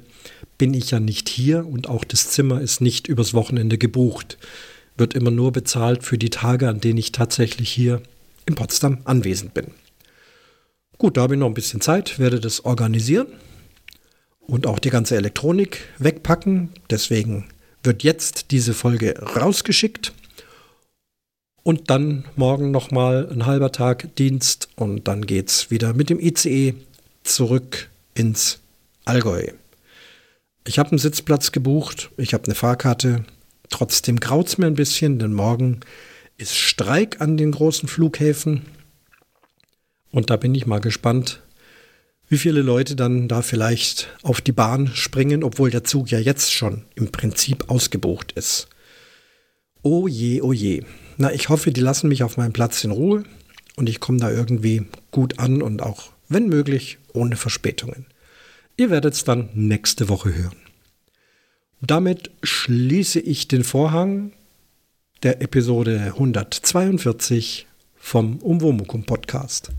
bin 0.56 0.72
ich 0.72 0.90
ja 0.90 1.00
nicht 1.00 1.28
hier 1.28 1.66
und 1.66 1.86
auch 1.86 2.04
das 2.04 2.30
Zimmer 2.30 2.62
ist 2.62 2.80
nicht 2.80 3.08
übers 3.08 3.34
Wochenende 3.34 3.76
gebucht. 3.76 4.38
Wird 4.96 5.12
immer 5.12 5.30
nur 5.30 5.52
bezahlt 5.52 6.02
für 6.02 6.16
die 6.16 6.30
Tage, 6.30 6.68
an 6.68 6.80
denen 6.80 6.98
ich 6.98 7.12
tatsächlich 7.12 7.70
hier 7.70 8.00
in 8.46 8.54
Potsdam 8.54 8.98
anwesend 9.04 9.52
bin. 9.52 9.66
Gut, 10.96 11.18
da 11.18 11.22
habe 11.22 11.34
ich 11.34 11.40
noch 11.40 11.48
ein 11.48 11.54
bisschen 11.54 11.82
Zeit, 11.82 12.18
werde 12.18 12.40
das 12.40 12.64
organisieren 12.64 13.26
und 14.40 14.66
auch 14.66 14.78
die 14.78 14.90
ganze 14.90 15.16
Elektronik 15.16 15.80
wegpacken. 15.98 16.70
Deswegen 16.88 17.48
wird 17.82 18.02
jetzt 18.02 18.50
diese 18.50 18.72
Folge 18.72 19.18
rausgeschickt 19.18 20.12
und 21.62 21.90
dann 21.90 22.24
morgen 22.36 22.70
nochmal 22.70 23.28
ein 23.30 23.46
halber 23.46 23.72
Tag 23.72 24.14
Dienst 24.16 24.68
und 24.76 25.08
dann 25.08 25.26
geht's 25.26 25.70
wieder 25.70 25.94
mit 25.94 26.10
dem 26.10 26.20
ICE 26.20 26.74
zurück 27.22 27.88
ins 28.14 28.60
Allgäu. 29.04 29.48
Ich 30.66 30.78
habe 30.78 30.90
einen 30.90 30.98
Sitzplatz 30.98 31.52
gebucht, 31.52 32.10
ich 32.16 32.34
habe 32.34 32.44
eine 32.44 32.54
Fahrkarte. 32.54 33.24
Trotzdem 33.70 34.20
graut's 34.20 34.58
mir 34.58 34.66
ein 34.66 34.74
bisschen, 34.74 35.18
denn 35.18 35.32
morgen 35.32 35.80
ist 36.36 36.56
Streik 36.56 37.20
an 37.20 37.36
den 37.36 37.52
großen 37.52 37.88
Flughäfen. 37.88 38.62
Und 40.10 40.30
da 40.30 40.36
bin 40.36 40.54
ich 40.54 40.66
mal 40.66 40.80
gespannt, 40.80 41.42
wie 42.28 42.38
viele 42.38 42.62
Leute 42.62 42.96
dann 42.96 43.28
da 43.28 43.42
vielleicht 43.42 44.08
auf 44.22 44.40
die 44.40 44.52
Bahn 44.52 44.88
springen, 44.94 45.42
obwohl 45.42 45.70
der 45.70 45.84
Zug 45.84 46.10
ja 46.10 46.18
jetzt 46.18 46.52
schon 46.52 46.84
im 46.94 47.10
Prinzip 47.12 47.70
ausgebucht 47.70 48.32
ist. 48.32 48.68
Oh 49.82 50.06
je, 50.06 50.40
oh 50.42 50.52
je. 50.52 50.84
Na, 51.22 51.32
ich 51.32 51.50
hoffe, 51.50 51.70
die 51.70 51.80
lassen 51.80 52.08
mich 52.08 52.24
auf 52.24 52.36
meinem 52.36 52.52
Platz 52.52 52.82
in 52.82 52.90
Ruhe 52.90 53.22
und 53.76 53.88
ich 53.88 54.00
komme 54.00 54.18
da 54.18 54.28
irgendwie 54.28 54.86
gut 55.12 55.38
an 55.38 55.62
und 55.62 55.80
auch, 55.80 56.10
wenn 56.28 56.48
möglich, 56.48 56.98
ohne 57.12 57.36
Verspätungen. 57.36 58.06
Ihr 58.76 58.90
werdet 58.90 59.14
es 59.14 59.22
dann 59.22 59.48
nächste 59.54 60.08
Woche 60.08 60.34
hören. 60.34 60.56
Damit 61.80 62.32
schließe 62.42 63.20
ich 63.20 63.46
den 63.46 63.62
Vorhang 63.62 64.32
der 65.22 65.40
Episode 65.42 66.00
142 66.06 67.68
vom 67.94 68.38
Umwomukum 68.38 69.04
Podcast. 69.04 69.70